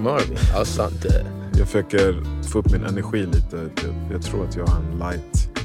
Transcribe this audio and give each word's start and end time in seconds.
Marvin. 0.00 0.38
Ja, 0.54 0.64
sant. 0.64 1.06
Jag 1.58 1.66
försöker 1.66 2.42
få 2.42 2.58
upp 2.58 2.72
min 2.72 2.84
energi 2.84 3.26
lite. 3.26 3.56
Jag, 3.56 4.12
jag 4.12 4.22
tror 4.22 4.44
att 4.44 4.56
jag 4.56 4.66
har 4.66 4.82
en 4.82 4.98
light, 4.98 5.58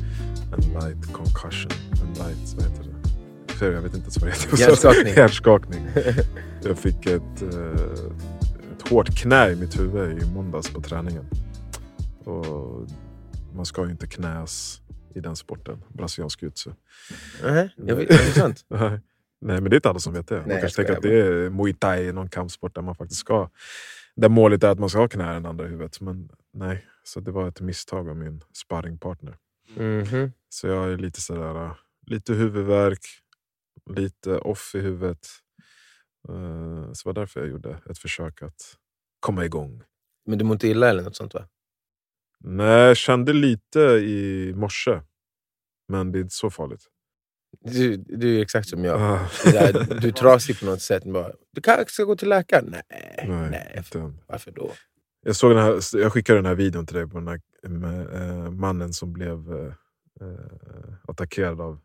en 0.53 0.73
light 0.73 1.13
concussion. 1.13 1.71
En 1.91 2.13
light, 2.13 2.53
vad 2.55 2.63
heter 2.63 2.83
det? 2.83 3.53
För 3.53 3.71
Jag 3.71 3.81
vet 3.81 3.95
inte 3.95 4.03
ens 4.03 4.17
vad 4.17 4.29
det 4.29 4.33
heter. 4.33 4.57
Hjärnskakning. 4.57 5.13
Hjärnskakning. 5.13 5.87
Jag 6.63 6.77
fick 6.77 7.05
ett, 7.05 7.41
eh, 7.41 8.05
ett 8.75 8.89
hårt 8.89 9.17
knä 9.17 9.49
i 9.51 9.55
mitt 9.55 9.79
huvud 9.79 10.23
i 10.23 10.25
måndags 10.33 10.69
på 10.69 10.81
träningen. 10.81 11.25
Och 12.23 12.87
man 13.55 13.65
ska 13.65 13.85
ju 13.85 13.91
inte 13.91 14.07
knäs 14.07 14.81
i 15.15 15.19
den 15.19 15.35
sporten, 15.35 15.83
brasiliansk 15.87 16.41
jujutsu. 16.41 16.71
Nej, 17.43 17.73
jag 17.77 17.95
vet, 17.95 18.07
det 18.07 18.13
är 18.13 18.31
sant. 18.31 18.65
Nej, 19.41 19.61
men 19.61 19.63
det 19.63 19.73
är 19.73 19.75
inte 19.75 19.89
alla 19.89 19.99
som 19.99 20.13
vet 20.13 20.27
det. 20.27 20.35
Man 20.35 20.47
Nej, 20.47 20.61
kanske 20.61 20.81
jag 20.81 20.87
tänker 20.87 20.97
att 20.97 21.13
det 21.13 21.27
är 21.27 21.49
muay 21.49 21.73
thai, 21.73 22.11
någon 22.11 22.29
kampsport 22.29 22.75
där 22.75 22.81
man 22.81 22.95
faktiskt 22.95 23.19
ska... 23.19 23.49
Där 24.15 24.29
målet 24.29 24.63
är 24.63 24.69
att 24.69 24.79
man 24.79 24.89
ska 24.89 24.99
ha 24.99 25.07
knä 25.07 25.33
den 25.33 25.45
andra 25.45 25.65
huvudet. 25.65 26.01
Men 26.01 26.29
nej, 26.53 26.85
så 27.03 27.19
det 27.19 27.31
var 27.31 27.47
ett 27.47 27.61
misstag 27.61 28.09
av 28.09 28.17
min 28.17 28.43
sparringpartner. 28.53 29.37
Mhm. 29.75 30.31
Så 30.49 30.67
jag 30.67 30.91
är 30.93 30.97
lite 30.97 31.21
sådär, 31.21 31.65
äh, 31.65 31.75
lite 32.07 32.33
huvudvärk, 32.33 32.99
lite 33.89 34.37
off 34.37 34.71
i 34.75 34.79
huvudet. 34.79 35.27
Eh, 36.29 36.91
Så 36.93 37.03
det 37.03 37.05
var 37.05 37.13
därför 37.13 37.39
jag 37.39 37.49
gjorde 37.49 37.81
ett 37.89 37.97
försök 37.99 38.41
att 38.41 38.77
komma 39.19 39.45
igång. 39.45 39.83
Men 40.25 40.37
du 40.37 40.45
mår 40.45 40.53
inte 40.55 40.67
illa 40.67 40.89
eller 40.89 41.03
något 41.03 41.15
sånt 41.15 41.33
va? 41.33 41.47
Nej, 42.39 42.67
jag 42.87 42.97
kände 42.97 43.33
lite 43.33 43.79
i 43.81 44.53
morse. 44.55 45.01
Men 45.87 46.11
det 46.11 46.19
är 46.19 46.21
inte 46.21 46.35
så 46.35 46.49
farligt. 46.49 46.87
Du, 47.61 47.97
du 47.97 48.37
är 48.37 48.41
exakt 48.41 48.69
som 48.69 48.83
jag. 48.83 49.01
Ah, 49.01 49.19
där, 49.43 49.99
du 50.01 50.07
är 50.07 50.11
trasig 50.11 50.59
på 50.59 50.65
något 50.65 50.81
sätt. 50.81 51.03
Bara, 51.03 51.31
du 51.51 51.61
kanske 51.61 51.93
ska 51.93 52.03
gå 52.03 52.15
till 52.15 52.29
läkaren? 52.29 52.65
Nej, 52.69 53.25
nej, 53.27 53.49
nej. 53.51 53.83
Varför 54.27 54.51
då? 54.51 54.71
Jag, 55.23 55.35
såg 55.35 55.51
den 55.51 55.63
här, 55.63 55.97
jag 55.97 56.13
skickade 56.13 56.37
den 56.37 56.45
här 56.45 56.55
videon 56.55 56.85
till 56.85 56.95
dig 56.95 57.07
på 57.07 57.19
den 57.19 57.27
här 57.27 57.39
med, 57.67 58.13
eh, 58.13 58.51
mannen 58.51 58.93
som 58.93 59.13
blev 59.13 59.53
eh, 59.53 59.73
eh, 60.21 60.93
attackerad 61.07 61.61
av 61.61 61.79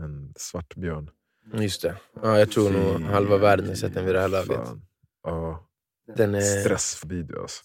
en 0.00 0.32
svart 0.36 0.74
björn. 0.74 1.10
Just 1.54 1.82
det. 1.82 1.96
Ja, 2.22 2.38
jag 2.38 2.50
tror 2.50 2.70
nog 2.70 3.00
halva 3.00 3.38
världen 3.38 3.68
har 3.68 3.74
sett 3.74 3.94
den 3.94 4.04
vid 4.04 4.14
det 4.14 4.20
här 4.20 4.28
laget. 4.28 4.68
Ja, 5.22 5.68
Den 6.16 6.34
är... 6.34 6.40
stressvideo 6.40 7.40
alltså. 7.42 7.62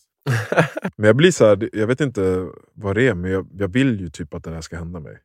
Men 0.96 1.08
jag 1.08 1.16
blir 1.16 1.32
så 1.32 1.46
här, 1.46 1.70
jag 1.74 1.88
vet 1.88 2.02
inte 2.02 2.48
vad 2.74 2.96
det 2.96 3.08
är, 3.08 3.14
men 3.14 3.32
jag, 3.32 3.50
jag 3.54 3.68
vill 3.68 4.02
ju 4.02 4.10
typ 4.10 4.34
att 4.34 4.44
det 4.44 4.52
här 4.52 4.62
ska 4.62 4.78
hända 4.78 5.00
mig. 5.00 5.18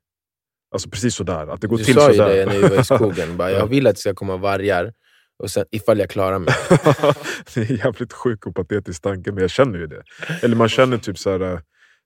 Alltså 0.74 0.90
precis 0.90 1.14
sådär, 1.14 1.46
att 1.46 1.60
det 1.60 1.66
går 1.66 1.78
Du 1.78 1.84
till 1.84 1.94
sa 1.94 2.10
ju 2.10 2.16
sådär. 2.16 2.36
det 2.36 2.46
när 2.46 2.54
vi 2.54 2.68
var 2.68 2.80
i 2.80 2.84
skogen. 2.84 3.36
Bara, 3.36 3.50
jag 3.50 3.66
vill 3.66 3.86
att 3.86 3.94
det 3.94 4.00
ska 4.00 4.14
komma 4.14 4.36
vargar, 4.36 4.92
och 5.38 5.50
sen, 5.50 5.64
ifall 5.70 5.98
jag 5.98 6.10
klarar 6.10 6.38
mig. 6.38 6.54
det 7.54 7.60
är 7.60 7.70
en 7.70 7.76
jävligt 7.76 8.12
sjuk 8.12 8.46
och 8.46 8.54
patetisk 8.54 9.02
tanke, 9.02 9.32
men 9.32 9.40
jag 9.40 9.50
känner 9.50 9.78
ju 9.78 9.86
det. 9.86 10.02
Eller 10.42 10.56
man 10.56 10.68
känner 10.68 10.98
typ 10.98 11.18
så 11.18 11.30
här, 11.30 11.40
eh, 11.40 11.60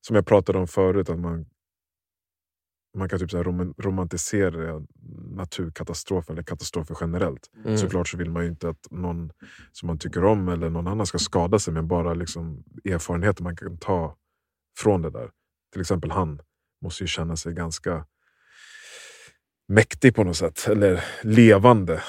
som 0.07 0.17
jag 0.17 0.27
pratade 0.27 0.59
om 0.59 0.69
förut, 0.69 1.09
att 1.11 1.19
man, 1.19 1.47
man 2.99 3.09
kan 3.09 3.19
typ 3.19 3.31
så 3.31 3.43
rom 3.43 3.75
romantisera 3.79 4.83
naturkatastrofer 5.31 6.33
eller 6.33 6.43
katastrofer 6.43 6.97
generellt. 7.01 7.51
Mm. 7.65 7.79
Såklart 7.79 8.09
så 8.09 8.17
vill 8.17 8.31
man 8.31 8.43
ju 8.43 8.49
inte 8.49 8.69
att 8.69 8.87
någon 8.91 9.31
som 9.73 9.87
man 9.87 9.99
tycker 9.99 10.25
om 10.25 10.49
eller 10.49 10.71
någon 10.71 10.87
annan 10.87 11.07
ska 11.07 11.19
skada 11.19 11.59
sig, 11.59 11.75
men 11.75 11.89
bara 11.89 12.15
liksom 12.15 12.65
erfarenheter 12.85 13.43
man 13.43 13.57
kan 13.57 13.79
ta 13.79 14.17
från 14.79 15.03
det 15.03 15.11
där. 15.11 15.31
Till 15.73 15.81
exempel 15.81 16.11
han 16.11 16.41
måste 16.85 17.05
ju 17.05 17.09
känna 17.09 17.37
sig 17.37 17.55
ganska 17.55 18.07
mäktig 19.69 20.15
på 20.15 20.25
något 20.25 20.37
sätt, 20.37 20.69
eller 20.69 21.05
levande. 21.23 22.03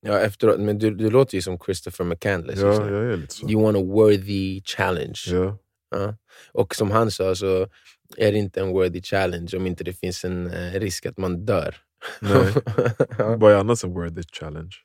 Ja, 0.00 0.18
efteråt, 0.18 0.60
men 0.60 0.78
du, 0.78 0.94
du 0.94 1.10
låter 1.10 1.34
ju 1.34 1.42
som 1.42 1.58
Christopher 1.58 2.04
McCandless. 2.04 2.60
Ja, 2.60 2.68
liksom. 2.68 2.94
jag 2.94 3.12
är 3.12 3.16
lite 3.16 3.34
så. 3.34 3.50
You 3.50 3.62
want 3.62 3.76
a 3.76 3.80
worthy 3.80 4.62
challenge. 4.64 5.20
Ja. 5.26 5.58
Ja. 5.90 6.16
Och 6.52 6.74
som 6.74 6.90
han 6.90 7.10
sa 7.10 7.34
så 7.34 7.68
är 8.16 8.32
det 8.32 8.38
inte 8.38 8.60
en 8.60 8.68
worthy 8.68 9.02
challenge 9.02 9.56
om 9.56 9.66
inte 9.66 9.84
det 9.84 9.92
finns 9.92 10.24
en 10.24 10.46
eh, 10.46 10.80
risk 10.80 11.06
att 11.06 11.16
man 11.16 11.44
dör. 11.44 11.76
Nej. 12.20 12.54
ja. 13.18 13.36
Vad 13.36 13.52
är 13.52 13.56
annars 13.56 13.84
en 13.84 13.92
worthy 13.92 14.22
challenge? 14.32 14.76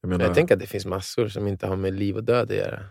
Jag 0.00 0.08
menar, 0.08 0.24
Jag 0.24 0.34
tänker 0.34 0.54
att 0.54 0.60
det 0.60 0.66
finns 0.66 0.86
massor 0.86 1.28
som 1.28 1.46
inte 1.46 1.66
har 1.66 1.76
med 1.76 1.94
liv 1.94 2.16
och 2.16 2.24
död 2.24 2.50
att 2.50 2.56
göra. 2.56 2.84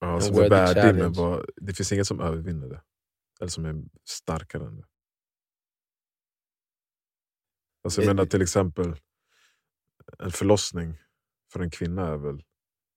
ja, 0.00 0.20
som 0.20 0.38
är 0.38 0.48
värdig, 0.48 1.00
men 1.00 1.12
vad, 1.12 1.44
det 1.56 1.72
finns 1.74 1.92
inget 1.92 2.06
som 2.06 2.20
övervinner 2.20 2.68
det. 2.68 2.80
Eller 3.40 3.50
som 3.50 3.64
är 3.64 3.74
starkare 4.08 4.66
än 4.66 4.76
det. 4.76 4.84
Alltså, 7.88 8.02
jag 8.02 8.06
menar 8.16 8.26
till 8.26 8.42
exempel, 8.42 8.96
en 10.18 10.30
förlossning 10.30 10.94
för 11.52 11.60
en 11.60 11.70
kvinna 11.70 12.08
är 12.08 12.16
väl 12.16 12.42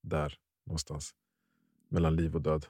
där 0.03 0.33
någonstans. 0.65 1.11
Mellan 1.89 2.15
liv 2.15 2.35
och 2.35 2.41
död. 2.41 2.65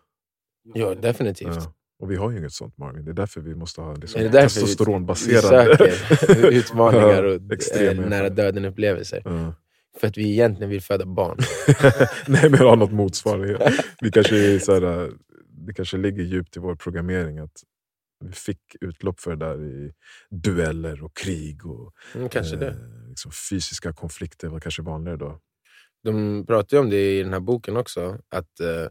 Ja, 0.74 0.96
definitivt. 0.96 1.56
Ja. 1.56 1.74
Och 2.00 2.12
vi 2.12 2.16
har 2.16 2.32
ju 2.32 2.38
inget 2.38 2.54
sånt 2.54 2.78
Marvin. 2.78 3.06
Det 3.06 3.12
är 3.12 3.16
därför 3.16 3.42
vi 3.42 3.56
måste 3.56 3.82
ha 3.82 3.96
liksom 3.96 4.32
testosteronbaserade... 4.32 5.78
Vi 5.80 6.18
söker 6.18 6.52
utmaningar 6.52 7.24
och 7.48 7.52
extrema 7.52 8.04
eh, 8.04 8.10
nära 8.10 8.30
döden-upplevelser. 8.30 9.22
Ja. 9.26 9.54
För 10.00 10.08
att 10.08 10.18
vi 10.18 10.32
egentligen 10.32 10.70
vill 10.70 10.82
föda 10.82 11.06
barn. 11.06 11.38
Nej, 12.28 12.50
men 12.50 12.60
ha 12.60 12.76
något 12.76 12.92
motsvarande. 12.92 13.74
Vi 14.02 14.12
kanske 14.12 14.56
är 14.56 14.60
så 14.60 14.74
här, 14.74 15.04
äh, 15.04 15.10
det 15.48 15.74
kanske 15.74 15.98
ligger 15.98 16.24
djupt 16.24 16.58
i 16.58 16.60
vår 16.60 16.76
programmering 16.76 17.40
att 17.40 17.64
vi 18.22 18.32
fick 18.34 18.76
utlopp 18.82 19.20
för 19.20 19.36
det 19.36 19.46
där 19.46 19.64
i 19.66 19.94
dueller 20.30 21.04
och 21.04 21.18
krig. 21.18 21.66
och 21.66 21.94
Mm, 22.16 22.30
kanske 22.30 22.56
det. 22.56 22.68
eh, 22.68 22.76
liksom 23.10 23.32
Fysiska 23.50 23.94
konflikter 23.94 24.48
var 24.48 24.60
kanske 24.60 24.82
vanligare 24.82 25.18
då. 25.18 25.40
De 26.04 26.46
pratar 26.48 26.78
ju 26.78 26.82
om 26.82 26.90
det 26.90 27.18
i 27.20 27.24
den 27.24 27.34
här 27.34 27.40
boken 27.40 27.78
också. 27.78 28.20
Att 28.30 28.60
eh, 28.60 28.88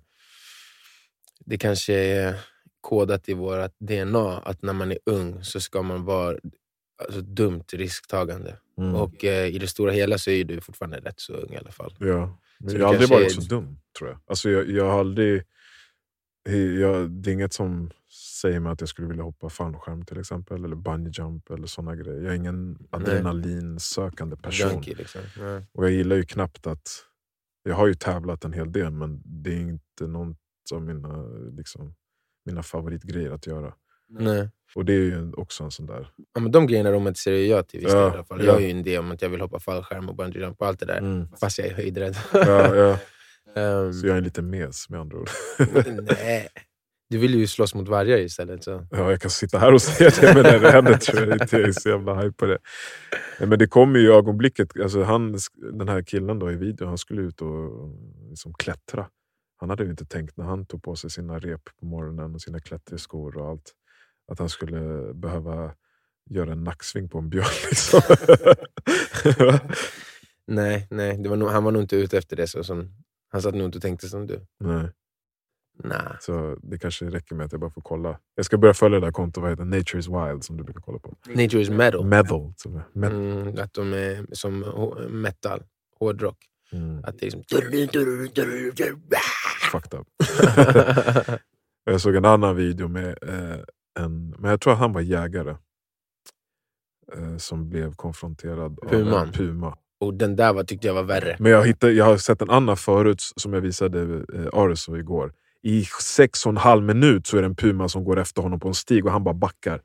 det 1.46 1.58
kanske 1.58 1.94
är 1.94 2.34
kodat 2.80 3.28
i 3.28 3.34
vårt 3.34 3.72
DNA 3.78 4.38
att 4.38 4.62
när 4.62 4.72
man 4.72 4.92
är 4.92 4.98
ung 5.06 5.44
så 5.44 5.60
ska 5.60 5.82
man 5.82 6.04
vara 6.04 6.38
alltså, 7.04 7.20
dumt 7.20 7.64
risktagande. 7.72 8.56
Mm. 8.78 8.94
Och 8.94 9.24
eh, 9.24 9.46
i 9.46 9.58
det 9.58 9.66
stora 9.68 9.92
hela 9.92 10.18
så 10.18 10.30
är 10.30 10.44
du 10.44 10.60
fortfarande 10.60 11.00
rätt 11.00 11.20
så 11.20 11.32
ung 11.32 11.52
i 11.52 11.56
alla 11.56 11.70
fall. 11.72 11.96
ja. 12.00 12.38
Men 12.58 12.70
Så 12.70 12.76
jag 12.76 12.80
det 12.80 12.84
har 12.86 12.92
aldrig 12.94 13.10
varit 13.10 13.26
är- 13.36 13.40
så 13.40 13.40
dum, 13.40 13.78
tror 13.98 14.10
jag. 14.10 14.18
Alltså, 14.26 14.50
jag, 14.50 14.70
jag 14.70 14.84
har 14.90 15.00
aldrig... 15.00 15.42
Jag, 16.80 17.10
det 17.10 17.30
är 17.30 17.32
inget 17.34 17.52
som 17.52 17.90
säger 18.40 18.60
mig 18.60 18.72
att 18.72 18.80
jag 18.80 18.88
skulle 18.88 19.08
vilja 19.08 19.22
hoppa 19.22 19.48
fallskärm 19.48 20.04
till 20.04 20.20
exempel, 20.20 20.64
eller 20.64 20.76
bungee 20.76 21.12
jump 21.14 21.50
eller 21.50 21.66
såna 21.66 21.96
grejer. 21.96 22.20
Jag 22.22 22.32
är 22.32 22.36
ingen 22.36 22.78
adrenalinsökande 22.90 24.36
person. 24.36 24.70
Junkie, 24.70 24.94
liksom. 24.94 25.20
Och 25.72 25.84
jag 25.84 25.90
gillar 25.92 26.16
ju 26.16 26.22
knappt 26.24 26.66
att... 26.66 26.88
Jag 27.62 27.74
har 27.74 27.86
ju 27.86 27.94
tävlat 27.94 28.44
en 28.44 28.52
hel 28.52 28.72
del, 28.72 28.90
men 28.90 29.22
det 29.24 29.50
är 29.52 29.60
inte 29.60 30.06
något 30.06 30.36
av 30.74 30.82
mina, 30.82 31.22
liksom, 31.56 31.94
mina 32.44 32.62
favoritgrejer 32.62 33.30
att 33.30 33.46
göra. 33.46 33.74
Nej. 34.08 34.50
Och 34.74 34.84
det 34.84 34.92
är 34.92 34.96
ju 34.98 35.32
också 35.32 35.64
en 35.64 35.70
sån 35.70 35.86
där... 35.86 36.08
Ja, 36.34 36.40
men 36.40 36.52
de 36.52 36.66
grejerna 36.66 36.92
romantiserar 36.92 37.36
jag 37.36 37.68
till 37.68 37.80
viss 37.80 37.88
del 37.92 37.98
Ja, 37.98 38.08
i 38.08 38.12
alla 38.14 38.24
fall. 38.24 38.38
ja. 38.38 38.44
Jag 38.46 38.52
har 38.52 38.60
ju 38.60 38.70
en 38.70 38.78
idé 38.78 38.98
om 38.98 39.10
att 39.10 39.22
jag 39.22 39.28
vill 39.28 39.40
hoppa 39.40 39.60
fallskärm 39.60 40.08
och 40.08 40.16
bungee 40.16 40.40
jump 40.42 40.60
och 40.60 40.66
allt 40.66 40.80
det 40.80 40.86
där. 40.86 40.98
Mm. 40.98 41.28
Fast 41.40 41.58
jag 41.58 41.66
är 41.68 41.74
höjdrädd. 41.74 42.16
Ja, 42.32 42.74
ja. 42.76 42.98
Ehm, 43.56 43.92
Så 43.92 44.06
jag 44.06 44.14
är 44.14 44.18
en 44.18 44.24
liten 44.24 44.50
mes 44.50 44.88
med 44.90 45.00
andra 45.00 45.18
ord. 45.18 45.28
nej. 46.02 46.48
Du 47.10 47.18
vill 47.18 47.34
ju 47.34 47.46
slåss 47.46 47.74
mot 47.74 47.88
vargar 47.88 48.18
istället. 48.18 48.64
Så. 48.64 48.86
Ja, 48.90 49.10
jag 49.10 49.20
kan 49.20 49.30
sitta 49.30 49.58
här 49.58 49.74
och 49.74 49.82
säga 49.82 50.10
det, 50.20 50.34
men 50.34 50.62
det 50.62 50.70
händer 50.70 50.94
tror 50.94 51.28
jag 51.28 51.42
inte 51.42 51.56
jag 51.56 51.68
är 51.68 51.72
så 51.72 51.88
jävla 51.88 52.22
hype 52.22 52.32
på 52.32 52.46
det. 52.46 52.58
Men 53.38 53.58
det 53.58 53.66
kommer 53.66 53.98
ju 53.98 54.06
i 54.06 54.10
ögonblicket. 54.10 54.80
Alltså 54.80 55.02
han, 55.02 55.38
den 55.72 55.88
här 55.88 56.02
killen 56.02 56.38
då 56.38 56.50
i 56.50 56.56
videon, 56.56 56.88
han 56.88 56.98
skulle 56.98 57.22
ut 57.22 57.42
och 57.42 57.90
liksom 58.28 58.54
klättra. 58.54 59.06
Han 59.56 59.70
hade 59.70 59.84
ju 59.84 59.90
inte 59.90 60.06
tänkt 60.06 60.36
när 60.36 60.44
han 60.44 60.66
tog 60.66 60.82
på 60.82 60.96
sig 60.96 61.10
sina 61.10 61.38
rep 61.38 61.64
på 61.80 61.86
morgonen 61.86 62.34
och 62.34 62.42
sina 62.42 62.60
klätterskor 62.60 63.36
och 63.36 63.48
allt, 63.48 63.72
att 64.32 64.38
han 64.38 64.48
skulle 64.48 65.14
behöva 65.14 65.74
göra 66.30 66.52
en 66.52 66.64
nacksving 66.64 67.08
på 67.08 67.18
en 67.18 67.30
björn. 67.30 67.44
Liksom. 67.70 68.00
Nej, 70.46 70.86
nej 70.90 71.28
var 71.28 71.36
nog, 71.36 71.48
han 71.48 71.64
var 71.64 71.72
nog 71.72 71.82
inte 71.82 71.96
ute 71.96 72.18
efter 72.18 72.36
det. 72.36 72.46
Så 72.46 72.64
som, 72.64 72.94
han 73.28 73.42
satt 73.42 73.54
nog 73.54 73.64
inte 73.64 73.78
och 73.78 73.82
tänkte 73.82 74.08
som 74.08 74.26
du. 74.26 74.46
Nej, 74.60 74.88
Nah. 75.84 76.12
så 76.20 76.56
det 76.62 76.78
kanske 76.78 77.04
räcker 77.04 77.34
med 77.34 77.46
att 77.46 77.52
jag 77.52 77.60
bara 77.60 77.70
får 77.70 77.82
kolla. 77.82 78.18
Jag 78.34 78.44
ska 78.46 78.58
börja 78.58 78.74
följa 78.74 79.00
det 79.00 79.06
där 79.06 79.12
kontot, 79.12 79.42
vad 79.42 79.50
heter? 79.50 79.64
Nature 79.64 79.98
is 79.98 80.08
wild, 80.08 80.44
som 80.44 80.56
du 80.56 80.64
brukar 80.64 80.80
kolla 80.80 80.98
på. 80.98 81.14
Nature 81.28 81.60
is 81.60 81.70
metal. 81.70 82.04
Metal. 82.06 82.52
Som 82.56 82.74
är, 82.76 82.82
met- 82.92 83.10
Mm, 83.10 83.58
att 83.64 83.72
de 83.74 83.92
är 83.92 84.26
som 84.32 84.58
metal, 85.10 85.62
hårdrock. 85.98 86.36
mm, 86.72 87.04
Att 87.04 87.18
det 87.18 87.26
är 87.26 87.30
liksom... 87.30 87.60
fucked 89.72 90.00
up. 90.00 90.06
Jag 91.84 92.00
såg 92.00 92.14
en 92.14 92.24
annan 92.24 92.56
video 92.56 92.88
med 92.88 93.18
eh, 93.22 93.58
en, 94.04 94.34
men 94.38 94.50
jag 94.50 94.60
tror 94.60 94.72
att 94.72 94.78
han 94.78 94.92
var 94.92 95.00
jägare. 95.00 95.56
Eh, 97.16 97.36
som 97.36 97.68
blev 97.68 97.94
konfronterad 97.94 98.78
av 98.82 98.88
Puman. 98.88 99.26
en 99.26 99.32
puma. 99.32 99.76
och 100.00 100.14
den 100.14 100.36
där 100.36 100.52
var, 100.52 100.64
tyckte 100.64 100.86
jag 100.86 100.94
var 100.94 101.02
värre. 101.02 101.36
Men 101.38 101.52
jag, 101.52 101.66
hittade, 101.66 101.92
jag 101.92 102.04
har 102.04 102.16
sett 102.16 102.42
en 102.42 102.50
annan 102.50 102.76
förut 102.76 103.20
som 103.36 103.52
jag 103.52 103.60
visade 103.60 104.00
eh, 104.34 104.46
Ariso 104.60 104.96
igår. 104.96 105.32
I 105.62 105.84
sex 106.02 106.46
och 106.46 106.50
en 106.50 106.56
halv 106.56 106.82
minut 106.82 107.26
så 107.26 107.36
är 107.36 107.42
det 107.42 107.46
en 107.46 107.56
puma 107.56 107.88
som 107.88 108.04
går 108.04 108.18
efter 108.18 108.42
honom 108.42 108.60
på 108.60 108.68
en 108.68 108.74
stig 108.74 109.06
och 109.06 109.12
han 109.12 109.24
bara 109.24 109.34
backar. 109.34 109.82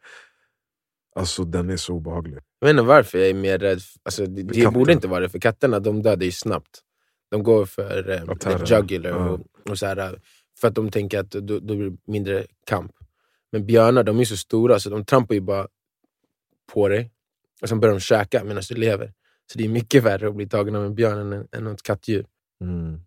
Alltså 1.15 1.43
den 1.43 1.69
är 1.69 1.77
så 1.77 1.93
obehaglig. 1.93 2.39
Jag 2.59 2.67
vet 2.67 2.73
inte 2.73 2.83
varför 2.83 3.17
jag 3.17 3.29
är 3.29 3.33
mer 3.33 3.59
rädd. 3.59 3.79
Alltså, 4.03 4.25
det 4.25 4.43
Katter. 4.43 4.71
borde 4.71 4.93
inte 4.93 5.07
vara 5.07 5.19
det, 5.19 5.29
för 5.29 5.39
katterna 5.39 5.79
de 5.79 6.01
dödar 6.01 6.25
ju 6.25 6.31
snabbt. 6.31 6.81
De 7.31 7.43
går 7.43 7.65
för 7.65 8.09
eh, 8.09 8.61
jugular. 8.65 9.09
Ja. 9.09 9.29
Och, 9.29 9.39
och 9.69 9.79
så 9.79 9.85
här, 9.85 9.97
eh, 9.97 10.11
för 10.59 10.67
att 10.67 10.75
de 10.75 10.91
tänker 10.91 11.19
att 11.19 11.31
då, 11.31 11.59
då 11.59 11.75
blir 11.75 11.89
det 11.89 11.97
mindre 12.07 12.45
kamp. 12.65 12.91
Men 13.51 13.65
björnar 13.65 14.03
de 14.03 14.19
är 14.19 14.25
så 14.25 14.37
stora 14.37 14.79
så 14.79 14.89
de 14.89 15.05
trampar 15.05 15.35
ju 15.35 15.41
bara 15.41 15.67
på 16.73 16.89
dig. 16.89 17.11
Och 17.61 17.69
sen 17.69 17.79
börjar 17.79 17.95
de 17.95 17.99
käka 17.99 18.43
medan 18.43 18.63
du 18.69 18.75
lever. 18.75 19.13
Så 19.51 19.57
det 19.57 19.65
är 19.65 19.69
mycket 19.69 20.03
värre 20.03 20.27
att 20.27 20.35
bli 20.35 20.49
tagen 20.49 20.75
av 20.75 20.85
en 20.85 20.95
björn 20.95 21.33
än, 21.33 21.47
än 21.51 21.63
något 21.63 21.83
kattdjur. 21.83 22.25
Mm. 22.61 22.99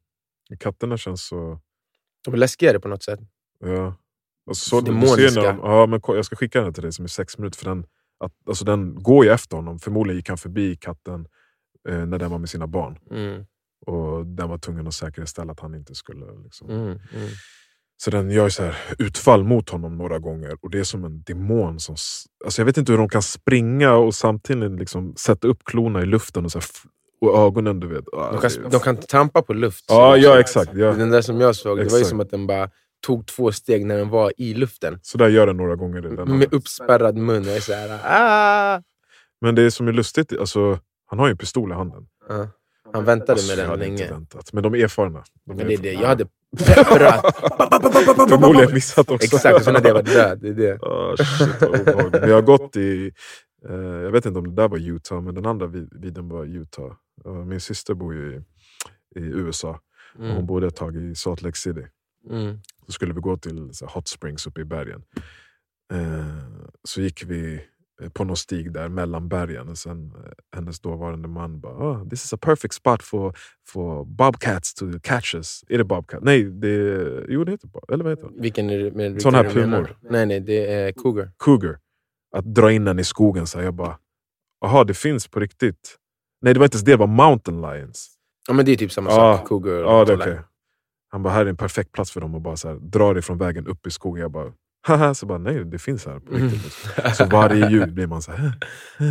Katterna 0.58 0.96
känns 0.96 1.26
så... 1.26 1.60
De 2.30 2.34
är 2.34 2.38
läskigare 2.38 2.80
på 2.80 2.88
något 2.88 3.02
sätt. 3.02 3.20
Ja. 3.60 3.94
Alltså, 4.48 4.70
så, 4.70 4.80
du 4.80 4.86
Demoniska. 4.92 5.16
ser 5.30 5.40
när 5.42 5.48
de, 5.52 5.58
ja, 5.62 5.86
men 5.86 6.00
jag 6.06 6.24
ska 6.24 6.36
skicka 6.36 6.60
den 6.62 6.72
till 6.72 6.82
dig 6.82 6.92
som 6.92 7.04
är 7.04 7.08
sex 7.08 7.38
minuter. 7.38 7.58
För 7.58 7.64
den, 7.64 7.86
att, 8.24 8.32
alltså, 8.48 8.64
den 8.64 9.02
går 9.02 9.24
ju 9.24 9.30
efter 9.30 9.56
honom. 9.56 9.78
Förmodligen 9.78 10.16
gick 10.16 10.28
han 10.28 10.38
förbi 10.38 10.76
katten 10.76 11.26
eh, 11.88 12.06
när 12.06 12.18
den 12.18 12.30
var 12.30 12.38
med 12.38 12.48
sina 12.50 12.66
barn. 12.66 12.98
Mm, 13.10 13.44
Och 13.86 14.26
den 14.26 14.48
var 14.48 14.58
tvungen 14.58 14.86
att 14.86 14.94
säkerställa 14.94 15.52
att 15.52 15.60
han 15.60 15.74
inte 15.74 15.94
skulle... 15.94 16.26
Liksom. 16.44 16.70
mm, 16.70 16.86
mm. 16.88 17.28
Så 17.96 18.10
den 18.10 18.30
gör 18.30 18.48
så 18.48 18.62
här 18.62 18.76
utfall 18.98 19.44
mot 19.44 19.70
honom 19.70 19.96
några 19.98 20.18
gånger. 20.18 20.56
Och 20.60 20.70
det 20.70 20.78
är 20.78 20.84
som 20.84 21.04
en 21.04 21.22
demon 21.22 21.80
som... 21.80 21.96
Alltså 22.44 22.60
jag 22.60 22.66
vet 22.66 22.76
inte 22.76 22.92
hur 22.92 22.98
de 22.98 23.08
kan 23.08 23.22
springa 23.22 23.92
och 23.94 24.14
samtidigt 24.14 24.78
liksom 24.78 25.14
sätta 25.16 25.48
upp 25.48 25.64
klorna 25.64 26.02
i 26.02 26.06
luften 26.06 26.44
och, 26.44 26.52
så 26.52 26.60
och 27.20 27.38
ögonen. 27.46 27.80
du 27.80 27.86
vet. 27.86 28.04
Ah, 28.12 28.32
De, 28.32 28.40
kan, 28.40 28.70
de 28.70 28.80
kan 28.80 28.96
trampa 28.96 29.42
på 29.42 29.52
luft. 29.52 29.84
Ja, 29.88 30.16
ja 30.16 30.40
exakt. 30.40 30.70
Ja. 30.74 30.92
Den 30.92 31.10
där 31.10 31.20
som 31.22 31.40
jag 31.40 31.56
såg, 31.56 31.78
det 31.78 31.84
var 31.84 31.90
ju 31.90 31.96
Exakt. 31.96 32.08
som 32.08 32.20
att 32.20 32.30
den 32.30 32.46
bara 32.46 32.70
tog 33.06 33.26
två 33.26 33.52
steg 33.52 33.86
när 33.86 33.98
den 33.98 34.08
var 34.08 34.32
i 34.36 34.54
luften. 34.54 34.98
Så 35.02 35.18
där 35.18 35.28
gör 35.28 35.46
den 35.46 35.56
några 35.56 35.76
gånger. 35.76 36.00
Den 36.00 36.38
Med 36.38 36.54
uppspärrad 36.54 37.16
mun. 37.16 37.44
Jag 37.44 37.56
är 37.56 37.60
så 37.60 37.72
här, 37.72 38.00
ah! 38.04 38.82
Men 39.40 39.54
det 39.54 39.70
som 39.70 39.88
är 39.88 39.92
lustigt, 39.92 40.32
alltså, 40.40 40.78
han 41.06 41.18
har 41.18 41.26
ju 41.26 41.30
en 41.30 41.36
pistol 41.38 41.70
i 41.70 41.74
handen. 41.74 42.06
Ja. 42.28 42.48
Han 42.92 43.04
väntade 43.04 43.32
Alltså, 43.32 43.56
med 43.56 43.64
jag 43.68 43.78
den 43.78 43.88
inte 43.88 44.02
länge. 44.02 44.14
väntat. 44.14 44.52
Men 44.52 44.62
de 44.62 44.74
är 44.74 44.78
erfarna. 44.84 45.22
De 45.46 45.54
Men 45.56 45.66
det 45.66 45.74
är 45.74 45.78
det. 45.78 45.92
Jag 45.92 46.08
hade 46.08 46.24
pepprat. 46.66 47.36
Förmodligen 48.28 48.74
missat 48.74 49.10
också. 49.10 49.24
Exakt, 49.24 49.64
sen 49.64 49.74
hade 49.74 49.88
jag 49.88 49.94
varit 49.94 50.06
död. 50.12 50.38
Det 50.42 50.48
är 50.48 50.52
det. 50.52 50.78
Ah, 50.82 51.16
shit, 51.16 51.48
vad. 51.94 52.12
Men 52.20 52.28
jag 52.28 52.36
har 52.36 52.42
gått 52.42 52.76
i, 52.76 53.12
jag 53.74 54.12
vet 54.12 54.26
inte 54.26 54.38
om 54.38 54.44
det 54.48 54.62
där 54.62 54.68
var 54.68 54.78
Utah, 54.78 55.20
men 55.20 55.34
den 55.34 55.46
andra 55.46 55.66
vid- 55.66 55.88
videon 56.02 56.28
var 56.28 56.44
Utah. 56.44 56.92
Eh, 57.24 57.32
min 57.44 57.60
syster 57.60 57.94
bor 57.94 58.14
ju 58.14 58.34
i, 58.34 58.40
i 59.20 59.22
USA 59.22 59.70
och 59.70 59.80
hon 60.22 60.30
Mm. 60.30 60.46
bodde 60.46 60.66
ett 60.66 60.76
tag 60.76 60.96
i 60.96 61.14
Salt 61.14 61.42
Lake 61.42 61.58
City. 61.58 61.86
Mm. 62.30 62.58
Så 62.86 62.92
skulle 62.92 63.14
vi 63.14 63.20
gå 63.20 63.36
till 63.36 63.74
så 63.74 63.86
Hot 63.86 64.08
Springs 64.08 64.46
uppe 64.46 64.60
i 64.60 64.64
bergen. 64.64 65.02
Eh, 65.92 66.44
så 66.84 67.00
gick 67.00 67.24
vi 67.24 67.60
eh, 68.02 68.08
på 68.08 68.24
någon 68.24 68.36
stig 68.36 68.72
där 68.72 68.88
mellan 68.88 69.28
bergen 69.28 69.68
och 69.68 69.78
sen 69.78 70.12
eh, 70.16 70.30
hennes 70.56 70.80
dåvarande 70.80 71.28
man 71.28 71.60
bara 71.60 71.74
oh, 71.74 72.08
“This 72.08 72.24
is 72.24 72.32
a 72.32 72.38
perfect 72.40 72.74
spot 72.74 73.02
for, 73.02 73.36
for 73.68 74.04
bobcats 74.04 74.74
to 74.74 74.86
catch 75.02 75.34
us”. 75.34 75.64
Är 75.68 75.78
det 75.78 75.84
bobcat? 75.84 76.22
Nej, 76.22 76.44
det, 76.44 77.24
jo 77.28 77.44
det 77.44 77.52
heter 77.52 77.68
bob, 77.68 77.90
eller 77.90 78.04
vad 78.04 78.12
heter 78.12 78.28
det? 78.36 78.42
Vilken 78.42 78.70
är 78.70 78.90
det? 79.10 79.20
Sån 79.20 79.34
här 79.34 79.50
pumor. 79.50 79.96
Nej, 80.00 80.26
nej, 80.26 80.40
det 80.40 80.72
är 80.72 80.92
cougar. 80.92 81.30
Cougar. 81.38 81.78
Att 82.36 82.44
dra 82.54 82.72
in 82.72 82.84
den 82.84 82.98
i 82.98 83.04
skogen. 83.04 83.46
Så 83.46 83.58
här, 83.58 83.64
jag 83.64 83.74
bara, 83.74 83.98
jaha 84.60 84.84
det 84.84 84.94
finns 84.94 85.28
på 85.28 85.40
riktigt. 85.40 85.96
Nej 86.42 86.54
det 86.54 86.60
var 86.60 86.66
inte 86.66 86.74
ens 86.76 86.84
det, 86.84 86.90
det 86.92 86.96
var 86.96 87.06
mountain 87.06 87.60
lions. 87.60 88.14
Ja, 88.48 88.54
men 88.54 88.64
det 88.66 88.72
är 88.72 88.76
typ 88.76 88.92
samma 88.92 89.10
sak. 89.10 89.48
Cougar 89.48 89.72
Ja, 89.80 90.04
det 90.04 90.14
okej. 90.14 90.40
Han 91.10 91.22
bara, 91.22 91.32
här 91.34 91.40
är 91.46 91.50
en 91.50 91.56
perfekt 91.56 91.92
plats 91.92 92.10
för 92.12 92.20
dem 92.20 92.34
att 92.34 92.42
bara 92.42 92.56
så 92.56 92.68
här, 92.68 92.74
dra 92.76 93.14
det 93.14 93.22
från 93.22 93.38
vägen 93.38 93.66
upp 93.66 93.86
i 93.86 93.90
skogen. 93.90 94.22
Jag 94.22 94.30
bara, 94.30 94.52
haha. 94.86 95.14
Så 95.14 95.26
bara, 95.26 95.38
nej 95.38 95.64
det 95.64 95.78
finns 95.78 96.06
här 96.06 96.18
på 96.20 96.34
Mm. 96.34 96.48
riktigt. 96.48 96.64
liksom. 96.64 97.14
Så 97.14 97.24
varje 97.24 97.70
jul 97.70 97.92
blir 97.92 98.06
man 98.06 98.22
så 98.22 98.32
här. 98.32 98.52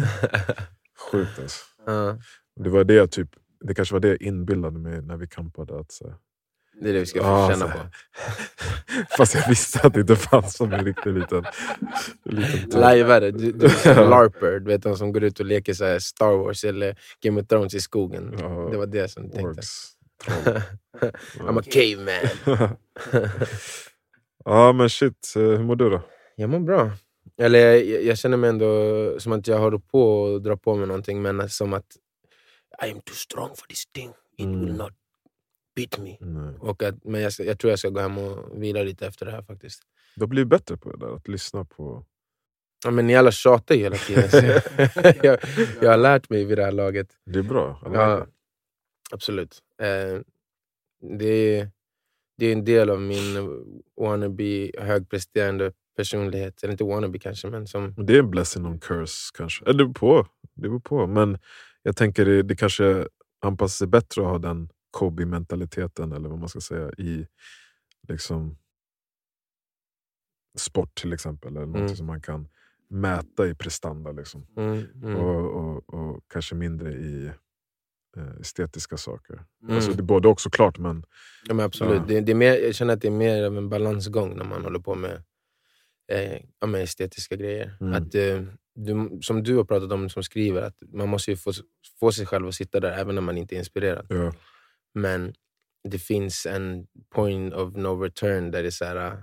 Sjukt 1.12 1.40
alltså. 1.40 1.64
Ja, 1.86 2.18
Det 2.64 2.70
var 2.70 2.84
det 2.84 2.94
jag 2.94 3.12
typ, 3.12 3.30
det 3.60 3.74
kanske 3.76 3.94
var 3.96 4.00
det 4.00 4.08
jag 4.08 4.22
inbillade 4.22 4.80
mig 4.80 5.02
när 5.02 5.18
vi 5.18 5.28
campade. 5.28 5.80
Att, 5.80 5.92
så 5.92 6.08
här, 6.08 6.16
det 6.82 6.90
är 6.90 6.94
det 6.94 7.00
vi 7.00 7.06
ska 7.06 7.20
Ja, 7.20 7.50
känna 7.52 7.68
på. 7.68 7.80
fast 9.18 9.36
jag 9.36 9.48
visste 9.50 9.80
att 9.82 9.94
det 9.94 10.00
inte 10.00 10.16
fanns 10.16 10.54
som 10.58 10.74
en 10.74 10.86
riktig 10.86 11.14
liten... 11.14 11.46
liten 12.24 12.80
Lajvare, 12.82 13.32
du, 13.32 13.52
du 13.52 13.66
är 13.66 14.10
larper, 14.10 14.60
du 14.60 14.66
vet 14.66 14.84
de 14.84 14.98
som 14.98 15.12
går 15.14 15.24
ut 15.24 15.40
och 15.40 15.46
leker 15.46 15.74
så 15.74 15.86
här 15.86 16.00
Star 16.00 16.32
Wars 16.38 16.64
eller 16.64 16.96
Game 17.22 17.42
of 17.42 17.48
Thrones 17.48 17.74
i 17.74 17.82
skogen. 17.82 18.36
Ja, 18.40 18.48
Det 18.72 18.78
var 18.78 18.86
det 18.86 19.08
som 19.12 19.24
du 19.24 19.30
tänkte. 19.30 19.48
orks. 19.50 19.68
I'm 21.40 21.60
a 21.60 21.64
caveman. 21.72 22.76
ja 24.46 24.72
men 24.74 24.90
shit, 24.90 25.32
hur 25.36 25.60
mår 25.64 25.76
du 25.76 25.90
då? 25.90 26.02
Jag 26.36 26.50
mår 26.50 26.60
bra. 26.60 26.92
Eller 27.42 27.60
jag, 27.60 28.04
jag- 28.04 28.18
känner 28.18 28.38
mig 28.38 28.50
ändå 28.50 28.66
som 29.20 29.32
att 29.32 29.48
jag 29.48 29.58
håller 29.60 29.78
på 29.78 30.26
att 30.36 30.44
dra 30.44 30.58
på 30.58 30.76
mig 30.76 30.88
någonting, 30.88 31.22
men 31.22 31.50
som 31.50 31.74
att 31.74 31.86
I 32.88 32.92
am 32.92 33.00
too 33.06 33.16
strong 33.16 33.50
for 33.56 33.68
this 33.68 33.84
thing. 33.94 34.10
It 34.38 34.46
Mm. 34.46 34.60
will 34.66 34.74
not 34.74 34.92
beat 35.78 35.98
me. 36.00 36.18
Nej. 36.20 36.54
Och 36.60 36.84
att, 36.84 37.04
men 37.04 37.22
jag, 37.22 37.34
ska, 37.34 37.44
jag 37.44 37.60
tror 37.60 37.70
jag 37.70 37.80
ska 37.80 37.90
gå 37.90 38.00
hem 38.00 38.18
och 38.18 38.64
vila 38.64 38.84
lite 38.84 39.08
efter 39.08 39.26
det 39.26 39.32
här 39.32 39.42
faktiskt. 39.42 39.82
Du 40.16 40.22
har 40.22 40.28
blivit 40.28 40.50
bättre 40.50 40.78
på 40.78 40.92
det 40.92 40.98
där, 40.98 41.16
att 41.16 41.28
lyssna 41.28 41.66
på... 41.66 42.06
Ja, 42.86 42.92
men 42.92 43.08
ni 43.08 43.16
alla 43.16 43.32
tjatar 43.32 43.76
ju 43.76 43.82
hela 43.82 43.96
tiden. 43.96 44.30
jag, 45.24 45.40
jag, 45.82 45.90
har 45.90 45.98
lärt 45.98 46.30
mig 46.30 46.46
vid 46.46 46.58
det 46.58 46.64
här 46.64 46.72
laget. 46.72 47.08
Det 47.26 47.40
är 47.40 47.44
bra. 47.44 47.82
Ja, 47.94 48.28
absolut. 49.12 49.60
Eh, 49.82 50.22
det, 51.18 51.26
är, 51.26 51.72
det 52.38 52.46
är 52.46 52.54
en 52.54 52.66
del 52.66 52.90
av 52.90 53.02
min 53.02 53.36
wannabe 54.02 54.72
högpresterande 54.80 55.72
personlighet. 55.98 56.64
Eller 56.64 56.72
inte 56.72 56.84
wannabe 56.84 57.20
kanske, 57.20 57.48
men 57.48 57.68
som... 57.68 57.94
Det 57.98 58.16
är 58.16 58.20
en 58.20 58.32
blessing 58.32 58.66
och 58.66 58.72
en 58.72 58.80
curse 58.80 59.32
kanske. 59.38 59.66
Eller 59.66 59.74
det 59.74 59.86
beror 59.86 59.94
på. 59.94 60.28
Det 60.54 60.62
beror 60.62 60.80
på. 60.80 61.08
Men 61.08 61.38
jag 61.84 61.96
tänker 61.96 62.26
det, 62.26 62.44
det 62.44 62.56
kanske 62.56 63.08
anpassar 63.42 63.78
sig 63.78 63.88
bättre 63.88 64.22
att 64.22 64.28
ha 64.28 64.38
den 64.38 64.70
Kobe-mentaliteten, 64.92 66.12
eller 66.12 66.30
vad 66.30 66.40
man 66.40 66.50
ska 66.50 66.62
säga, 66.62 66.92
i 66.98 67.28
liksom 68.08 68.58
sport 70.58 70.96
till 70.96 71.14
exempel. 71.14 71.58
Eller 71.58 71.66
något 71.66 71.76
Mm. 71.78 71.96
som 71.96 72.06
man 72.06 72.22
kan 72.22 72.48
mäta 72.90 73.48
i 73.48 73.56
prestanda. 73.56 74.12
Liksom. 74.12 74.48
Mm, 74.58 74.86
mm, 75.04 75.16
Och, 75.16 75.56
och, 75.56 75.94
och 75.94 76.24
kanske 76.28 76.56
mindre 76.56 76.92
i 76.94 77.26
eh, 78.18 78.36
estetiska 78.42 78.98
saker. 78.98 79.46
mm. 79.64 79.76
Alltså, 79.76 79.92
det 79.92 80.00
är 80.00 80.04
både 80.04 80.28
också 80.28 80.50
klart, 80.50 80.78
men 80.78 81.06
Ja, 81.48 81.54
men 81.54 81.66
absolut. 81.66 82.02
Ja. 82.02 82.06
Det, 82.08 82.22
det 82.22 82.32
är 82.32 82.36
mer, 82.36 82.54
jag 82.58 82.76
känner 82.76 82.94
att 82.94 83.02
det 83.02 83.08
är 83.08 83.12
mer 83.12 83.44
av 83.44 83.58
en 83.58 83.70
balansgång 83.70 84.38
när 84.38 84.46
man 84.46 84.64
håller 84.64 84.80
på 84.80 84.96
med, 84.96 85.24
eh, 86.12 86.42
ja, 86.60 86.68
med 86.68 86.84
estetiska 86.84 87.36
grejer. 87.36 87.78
Mm. 87.82 87.94
Att, 87.94 88.16
eh, 88.16 88.44
du, 88.76 89.20
som 89.22 89.44
du 89.44 89.56
har 89.56 89.64
pratat 89.64 89.92
om 89.92 90.10
som 90.10 90.24
skriver, 90.24 90.62
att 90.62 90.76
man 90.94 91.10
måste 91.10 91.32
ju 91.32 91.38
få, 91.38 91.52
få 92.00 92.12
sig 92.12 92.26
själv 92.26 92.48
att 92.48 92.56
sitta 92.56 92.80
där 92.80 92.92
även 92.92 93.16
när 93.16 93.22
man 93.22 93.38
inte 93.38 93.56
är 93.56 93.60
inspirerad. 93.60 94.06
ja, 94.10 94.34
Men 94.98 95.34
det 95.90 96.00
finns 96.00 96.46
en 96.46 96.88
point 97.16 97.54
of 97.54 97.76
no 97.76 97.88
return 98.04 98.52
där 98.52 98.62
det 98.64 98.70
är 98.70 98.72
så 98.72 98.86
här, 98.86 98.96
äh, 99.08 99.14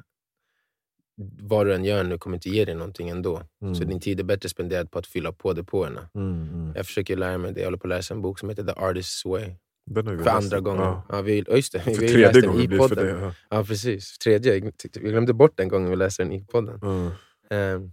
vad 1.42 1.66
du 1.66 1.74
än 1.74 1.84
gör 1.84 2.04
nu 2.04 2.18
kommer 2.18 2.36
inte 2.36 2.48
ge 2.48 2.64
dig 2.64 2.74
någonting 2.74 3.08
ändå. 3.08 3.42
Mm. 3.62 3.74
Så 3.74 3.84
din 3.84 4.00
tid 4.00 4.20
är 4.20 4.24
bättre 4.24 4.48
spenderad 4.48 4.90
på 4.90 4.98
att 4.98 5.06
fylla 5.06 5.32
på 5.32 5.52
depåerna. 5.52 6.08
mm, 6.14 6.48
mm. 6.48 6.72
Jag 6.76 6.86
försöker 6.86 7.16
lära 7.16 7.38
mig 7.38 7.52
det. 7.52 7.60
Jag 7.60 7.66
håller 7.66 7.78
på 7.78 7.86
att 7.86 7.88
läsa 7.88 8.14
en 8.14 8.22
bok 8.22 8.38
som 8.38 8.48
heter 8.48 8.62
The 8.64 8.72
Artist's 8.72 9.28
Way. 9.28 9.54
Den 9.90 10.06
har 10.06 10.14
vi 10.14 10.18
För 10.18 10.24
läst. 10.24 10.36
andra 10.44 10.60
gången. 10.60 10.82
Ja. 10.82 11.06
Ja. 11.08 11.22
vi, 11.22 11.44
ja, 11.46 11.56
just 11.56 11.72
det. 11.72 11.82
Vi 11.86 11.94
För 11.94 12.02
ju 12.02 12.08
tredje 12.08 12.40
gången 12.42 12.60
i 12.62 12.66
det 12.66 12.76
för 12.76 12.88
podden. 12.88 13.06
det. 13.06 13.20
Ja. 13.20 13.34
Ja, 13.50 13.64
precis. 13.64 14.18
Tredje. 14.18 14.54
Jag 14.54 14.72
glömde 14.92 15.32
bort 15.32 15.56
den 15.56 15.68
gången 15.68 15.90
vi 15.90 15.96
läste 15.96 16.22
den 16.22 16.32
i 16.32 16.44
podden. 16.46 16.78
Ja. 16.82 17.10
Ehm, 17.56 17.92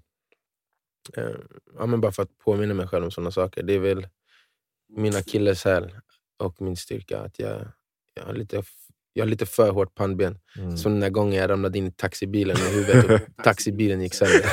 ehm, 1.17 1.41
ja, 1.77 1.85
men 1.85 2.01
bara 2.01 2.11
för 2.11 2.23
att 2.23 2.37
påminna 2.37 2.73
mig 2.73 2.87
själv 2.87 3.05
om 3.05 3.11
sådana 3.11 3.31
saker. 3.31 3.63
Det 3.63 3.73
är 3.73 3.79
väl 3.79 4.07
min 4.89 5.15
akilleshäl 5.15 5.91
och 6.41 6.61
min 6.61 6.75
styrka. 6.75 7.19
Att 7.19 7.39
jag, 7.39 7.67
jag, 8.13 8.23
har 8.23 8.33
lite, 8.33 8.63
jag 9.13 9.23
har 9.23 9.29
lite 9.29 9.45
för 9.45 9.71
hårt 9.71 9.95
pannben. 9.95 10.39
Mm. 10.57 10.77
Som 10.77 10.91
den 10.91 11.01
där 11.01 11.09
gången 11.09 11.39
jag 11.39 11.49
ramlade 11.49 11.77
in 11.77 11.87
i 11.87 11.91
taxibilen 11.91 12.57
med 12.59 12.71
huvudet 12.71 13.05
och 13.09 13.19
taxibilen 13.43 14.01
gick 14.01 14.13
sönder. 14.13 14.45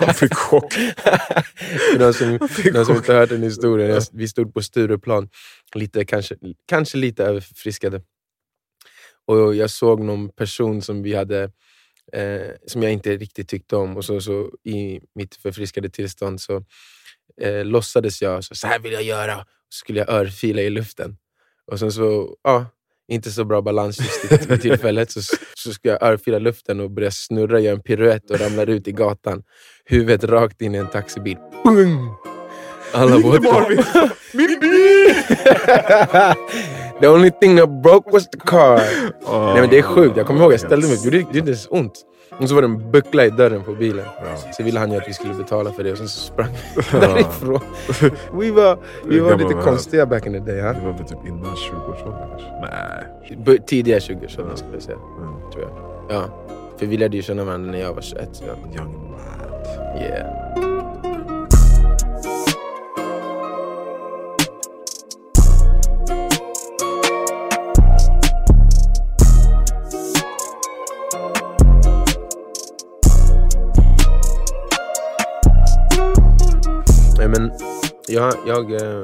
Jag 0.00 0.16
fick 0.16 0.34
chock. 0.34 0.72
För 1.92 1.98
de 1.98 2.14
som, 2.14 2.38
de 2.72 2.84
som 2.84 2.96
inte 2.96 3.12
hört 3.12 3.28
den 3.28 3.42
historien, 3.42 3.90
jag, 3.90 4.02
vi 4.12 4.28
stod 4.28 4.54
på 4.54 4.62
Stureplan, 4.62 5.28
lite, 5.74 6.04
kanske, 6.04 6.36
kanske 6.66 6.98
lite 6.98 7.24
överförfriskade. 7.24 8.02
Och 9.26 9.54
jag 9.54 9.70
såg 9.70 10.00
någon 10.00 10.28
person 10.28 10.82
som 10.82 11.02
vi 11.02 11.14
hade 11.14 11.42
eh, 12.12 12.50
som 12.66 12.82
jag 12.82 12.92
inte 12.92 13.16
riktigt 13.16 13.48
tyckte 13.48 13.76
om. 13.76 13.96
Och 13.96 14.04
så, 14.04 14.20
så 14.20 14.50
I 14.64 15.00
mitt 15.14 15.36
förfriskade 15.36 15.90
tillstånd 15.90 16.40
så 16.40 16.64
eh, 17.40 17.64
låtsades 17.64 18.22
jag, 18.22 18.44
så, 18.44 18.54
så 18.54 18.66
här 18.66 18.78
vill 18.78 18.92
jag 18.92 19.02
göra. 19.02 19.36
Så 19.68 19.78
skulle 19.78 19.98
jag 19.98 20.08
örfila 20.08 20.62
i 20.62 20.70
luften. 20.70 21.16
Och 21.72 21.78
sen 21.78 21.92
så, 21.92 22.36
ja, 22.42 22.66
inte 23.08 23.30
så 23.30 23.44
bra 23.44 23.62
balans 23.62 23.98
just 24.00 24.50
i, 24.50 24.54
i 24.54 24.58
tillfället. 24.62 25.10
Så, 25.10 25.20
så 25.54 25.72
ska 25.72 25.88
jag 25.88 26.02
örfila 26.02 26.38
luften 26.38 26.80
och 26.80 26.90
börja 26.90 27.10
snurra, 27.10 27.60
göra 27.60 27.74
en 27.74 27.82
piruett 27.82 28.30
och 28.30 28.40
ramlar 28.40 28.66
ut 28.66 28.88
i 28.88 28.92
gatan. 28.92 29.42
Huvudet 29.84 30.24
rakt 30.24 30.62
in 30.62 30.74
i 30.74 30.78
en 30.78 30.90
taxibil. 30.90 31.36
Boom! 31.64 32.14
Alla 32.92 33.18
båda... 33.18 33.38
min, 34.32 34.60
bil! 34.60 35.14
The 37.00 37.08
only 37.08 37.30
thing 37.30 37.56
that 37.56 37.82
broke 37.82 38.10
was 38.10 38.28
the 38.28 38.38
car. 38.38 38.80
Ah. 39.26 39.52
Nej 39.52 39.60
men 39.60 39.70
det 39.70 39.78
är 39.78 39.82
sjukt, 39.82 40.16
jag 40.16 40.26
kommer 40.26 40.40
ihåg 40.40 40.52
jag 40.52 40.60
ställde 40.60 40.86
mig 40.86 40.96
upp, 40.96 41.02
det 41.02 41.16
gjorde 41.16 41.38
inte 41.38 41.50
ens 41.50 41.66
ont. 41.70 42.04
Och 42.38 42.48
så 42.48 42.54
var 42.54 42.62
det 42.62 42.66
en 42.68 42.90
buckla 42.90 43.24
i 43.24 43.30
dörren 43.30 43.62
på 43.64 43.72
bilen. 43.74 44.04
Ja. 44.18 44.36
Så 44.52 44.62
ville 44.62 44.78
han 44.80 44.90
ju 44.92 44.96
att 44.98 45.08
vi 45.08 45.12
skulle 45.12 45.34
betala 45.34 45.72
för 45.72 45.84
det 45.84 45.92
och 45.92 45.98
sen 45.98 46.08
så 46.08 46.20
sprang 46.20 46.48
vi 46.76 46.82
Ja. 46.92 47.00
därifrån. 47.00 47.60
Vi 48.40 48.50
var, 48.50 48.78
vi 49.04 49.18
var 49.20 49.36
lite 49.36 49.54
konstiga 49.54 50.06
back 50.06 50.26
in 50.26 50.32
the 50.32 50.38
day. 50.38 50.56
Det 50.56 50.62
Ha? 50.62 50.72
var 50.84 50.92
väl 50.92 51.06
typ 51.06 51.26
innan 51.26 51.44
20-årsåldern 51.54 52.28
kanske? 52.28 52.48
Nej. 53.46 53.58
Tidiga 53.66 53.98
20-årsåldern 53.98 54.56
skulle 54.56 54.74
jag 54.74 54.82
säga. 54.82 54.98
Mm. 55.18 55.50
Tror 55.52 55.62
jag. 55.64 56.16
Ja. 56.16 56.24
För 56.78 56.86
vi 56.86 56.96
lärde 56.96 57.16
ju 57.16 57.22
känna 57.22 57.44
varandra 57.44 57.70
när 57.72 57.80
jag 57.80 57.94
var 57.94 58.02
21. 58.02 58.28
Så. 58.32 58.44
Young 58.44 59.10
mad. 59.10 60.00
Yeah. 60.00 60.69
Nej, 77.20 77.28
men 77.28 77.50
jag, 78.08 78.34
jag 78.46 78.72
eh, 78.72 79.00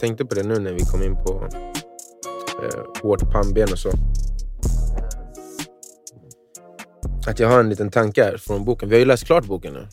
tänkte 0.00 0.24
på 0.24 0.34
det 0.34 0.42
nu 0.42 0.58
när 0.58 0.72
vi 0.72 0.80
kom 0.80 1.02
in 1.02 1.14
på 1.14 1.48
eh, 2.62 3.02
hårt 3.02 3.32
pannben 3.32 3.68
och 3.72 3.78
så. 3.78 3.90
Att 7.28 7.38
jag 7.38 7.48
har 7.48 7.60
en 7.60 7.68
liten 7.68 7.90
tanke 7.90 8.24
här 8.24 8.36
från 8.36 8.64
boken. 8.64 8.88
Vi 8.88 8.94
har 8.94 9.00
ju 9.00 9.04
läst 9.04 9.26
klart 9.26 9.46
boken 9.46 9.74
nu. 9.74 9.88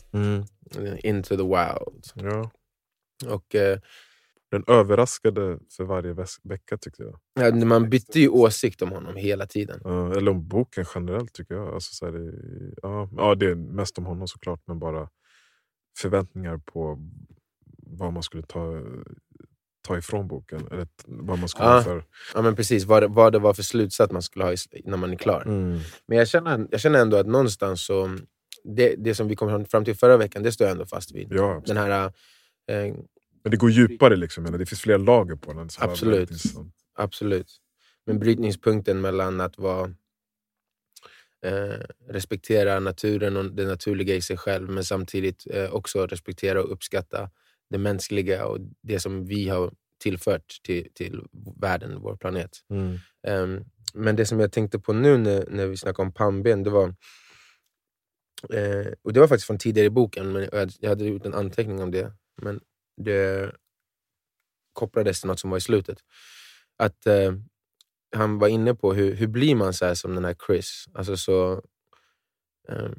Eh, 0.76 1.10
Into 1.10 1.36
the 1.36 1.42
Wild. 1.42 2.04
Ja. 2.14 2.50
Och, 3.34 3.54
eh, 3.54 3.78
Den 4.50 4.64
överraskade 4.66 5.58
för 5.76 5.84
varje 5.84 6.12
vecka 6.42 6.76
tyckte 6.80 7.02
jag. 7.02 7.20
ja, 7.40 7.66
man 7.66 7.90
bytte 7.90 8.20
ju 8.20 8.28
åsikt 8.28 8.82
om 8.82 8.92
honom 8.92 9.16
hela 9.16 9.46
tiden. 9.46 9.80
Ja, 9.84 10.12
eller 10.16 10.30
om 10.30 10.48
boken 10.48 10.84
generellt 10.94 11.32
tycker 11.32 11.54
jag. 11.54 11.74
Alltså, 11.74 11.94
så 11.94 12.06
här, 12.06 12.12
det, 12.12 12.32
ja, 12.82 13.08
ja, 13.16 13.34
det 13.34 13.46
är 13.46 13.54
mest 13.54 13.98
om 13.98 14.04
honom 14.04 14.28
såklart, 14.28 14.60
men 14.66 14.78
bara 14.78 15.08
förväntningar 15.96 16.58
på 16.58 16.98
vad 17.86 18.12
man 18.12 18.22
skulle 18.22 18.42
ta, 18.42 18.82
ta 19.86 19.98
ifrån 19.98 20.28
boken. 20.28 20.66
Eller 20.70 20.86
vad 21.06 21.38
man 21.38 21.48
skulle 21.48 21.68
Ja. 21.68 21.82
för... 21.82 22.04
Ja, 22.34 22.42
men 22.42 22.56
precis, 22.56 22.84
vad, 22.84 23.14
vad 23.14 23.32
det 23.32 23.38
var 23.38 23.54
för 23.54 23.62
slutsats 23.62 24.12
man 24.12 24.22
skulle 24.22 24.44
ha 24.44 24.54
när 24.84 24.96
man 24.96 25.12
är 25.12 25.16
klar. 25.16 25.42
Mm. 25.46 25.78
Men 26.06 26.18
jag 26.18 26.28
känner, 26.28 26.68
jag 26.70 26.80
känner 26.80 26.98
ändå 26.98 27.16
att 27.16 27.26
någonstans 27.26 27.84
så... 27.84 28.16
Det, 28.64 28.94
det 28.98 29.14
som 29.14 29.28
vi 29.28 29.36
kom 29.36 29.64
fram 29.64 29.84
till 29.84 29.94
förra 29.94 30.16
veckan, 30.16 30.42
det 30.42 30.52
står 30.52 30.66
jag 30.66 30.72
ändå 30.72 30.86
fast 30.86 31.12
vid. 31.14 31.28
Ja. 31.30 31.62
Den 31.66 31.76
här... 31.76 32.04
Eh, 32.70 32.94
Men 33.42 33.50
det 33.50 33.56
går 33.56 33.70
djupare, 33.70 34.16
liksom, 34.16 34.44
det 34.44 34.66
finns 34.66 34.80
fler 34.80 34.98
lager 34.98 35.36
på 35.36 35.52
den. 35.52 35.68
Absolut. 35.78 36.30
Absolut. 36.98 37.56
Men 38.06 38.18
brytningspunkten 38.18 39.00
mellan 39.00 39.40
att 39.40 39.58
vara 39.58 39.94
eh, 41.44 41.80
respektera 42.08 42.80
naturen 42.80 43.36
och 43.36 43.52
det 43.52 43.66
naturliga 43.66 44.14
i 44.14 44.20
sig 44.20 44.36
själv 44.36 44.70
men 44.70 44.84
samtidigt 44.84 45.46
eh, 45.50 45.74
också 45.74 46.06
respektera 46.06 46.62
och 46.62 46.72
uppskatta 46.72 47.30
det 47.70 47.78
mänskliga 47.78 48.46
och 48.46 48.58
det 48.82 49.00
som 49.00 49.26
vi 49.26 49.48
har 49.48 49.72
tillfört 49.98 50.60
till, 50.62 50.88
till 50.94 51.22
världen, 51.60 52.00
vår 52.00 52.16
planet. 52.16 52.50
Mm. 52.70 52.98
Ehm, 53.26 53.64
men 53.94 54.16
det 54.16 54.26
som 54.26 54.40
jag 54.40 54.52
tänkte 54.52 54.78
på 54.78 54.92
nu 54.92 55.18
när, 55.18 55.46
när 55.50 55.66
vi 55.66 55.76
snackade 55.76 56.06
om 56.06 56.12
pannben, 56.12 56.62
det 56.62 56.70
var 56.70 56.94
eh, 58.52 58.92
och 59.02 59.12
det 59.12 59.20
var 59.20 59.28
faktiskt 59.28 59.46
från 59.46 59.58
tidigare 59.58 59.86
i 59.86 59.90
boken, 59.90 60.32
men 60.32 60.48
jag, 60.52 60.70
jag 60.80 60.88
hade 60.88 61.04
gjort 61.04 61.26
en 61.26 61.34
anteckning 61.34 61.82
om 61.82 61.90
det. 61.90 62.12
Men 62.42 62.60
det 62.96 63.52
kopplades 64.72 65.20
till 65.20 65.28
något 65.28 65.40
som 65.40 65.50
var 65.50 65.58
i 65.58 65.60
slutet. 65.60 65.98
Att 66.76 67.06
Han 68.16 68.38
var 68.38 68.48
inne 68.48 68.74
på 68.74 68.94
hur, 68.94 69.14
hur 69.14 69.26
blir 69.26 69.54
man 69.54 69.72
så 69.72 69.86
här 69.86 69.94
som 69.94 70.14
den 70.14 70.24
här 70.24 70.36
Chris? 70.46 70.84
Alltså 70.94 71.16
så 71.16 71.62
eh, 72.68 72.90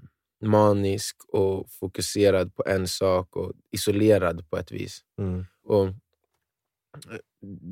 manisk 0.41 1.15
och 1.27 1.69
fokuserad 1.71 2.55
på 2.55 2.63
en 2.67 2.87
sak 2.87 3.35
och 3.35 3.53
isolerad 3.71 4.49
på 4.49 4.57
ett 4.57 4.71
vis. 4.71 5.01
Mm. 5.19 5.45
Och 5.63 5.85
eh, 5.85 5.93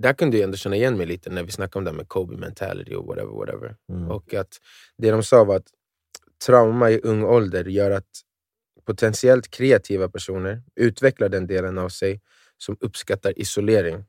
där 0.02 0.14
kunde 0.14 0.38
jag 0.38 0.44
ändå 0.44 0.58
känna 0.58 0.76
igen 0.76 0.98
mig 0.98 1.06
lite 1.06 1.30
när 1.30 1.44
vi 1.44 1.52
snackade 1.52 1.80
om 1.80 1.84
det 1.84 1.92
här 1.92 1.98
med 1.98 2.08
Kobe 2.08 2.38
mentality 2.38 2.96
och 2.96 3.06
whatever. 3.06 3.32
whatever. 3.32 3.76
Mm. 3.90 4.12
Och 4.12 4.34
att 4.34 4.58
det 4.98 5.12
de 5.12 5.24
sa 5.24 5.44
var 5.44 5.56
att 5.56 5.70
trauma 6.46 6.92
i 6.92 7.00
ung 7.04 7.24
ålder 7.24 7.66
gör 7.66 7.92
att 7.92 8.10
potentiellt 8.86 9.52
kreativa 9.52 10.10
personer 10.10 10.64
utvecklar 10.76 11.30
den 11.30 11.48
delen 11.48 11.78
av 11.78 11.90
sig 11.90 12.22
som 12.58 12.78
uppskattar 12.80 13.40
isolering. 13.40 14.06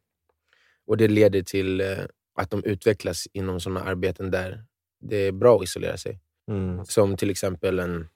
Och 0.87 0.97
det 0.97 1.09
leder 1.09 1.43
till 1.43 1.81
eh, 1.81 1.99
att 2.37 2.51
de 2.51 2.65
utvecklas 2.65 3.29
inom 3.33 3.61
sådana 3.61 3.81
arbeten 3.81 4.31
där 4.31 4.65
det 5.01 5.17
är 5.17 5.33
bra 5.33 5.57
att 5.57 5.65
isolera 5.65 5.97
sig. 5.97 6.21
Mm. 6.51 6.85
Som 6.85 7.17
till 7.17 7.31
exempel 7.31 7.79
en 7.79 8.09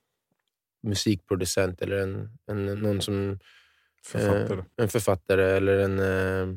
musikproducent 0.82 1.82
eller 1.82 1.96
en, 1.96 2.38
en, 2.46 2.66
någon 2.66 3.00
som 3.00 3.38
Författare. 4.04 4.58
Eh, 4.58 4.64
en 4.76 4.88
författare 4.88 5.44
eller 5.44 5.78
en 5.78 5.98
eh, 5.98 6.56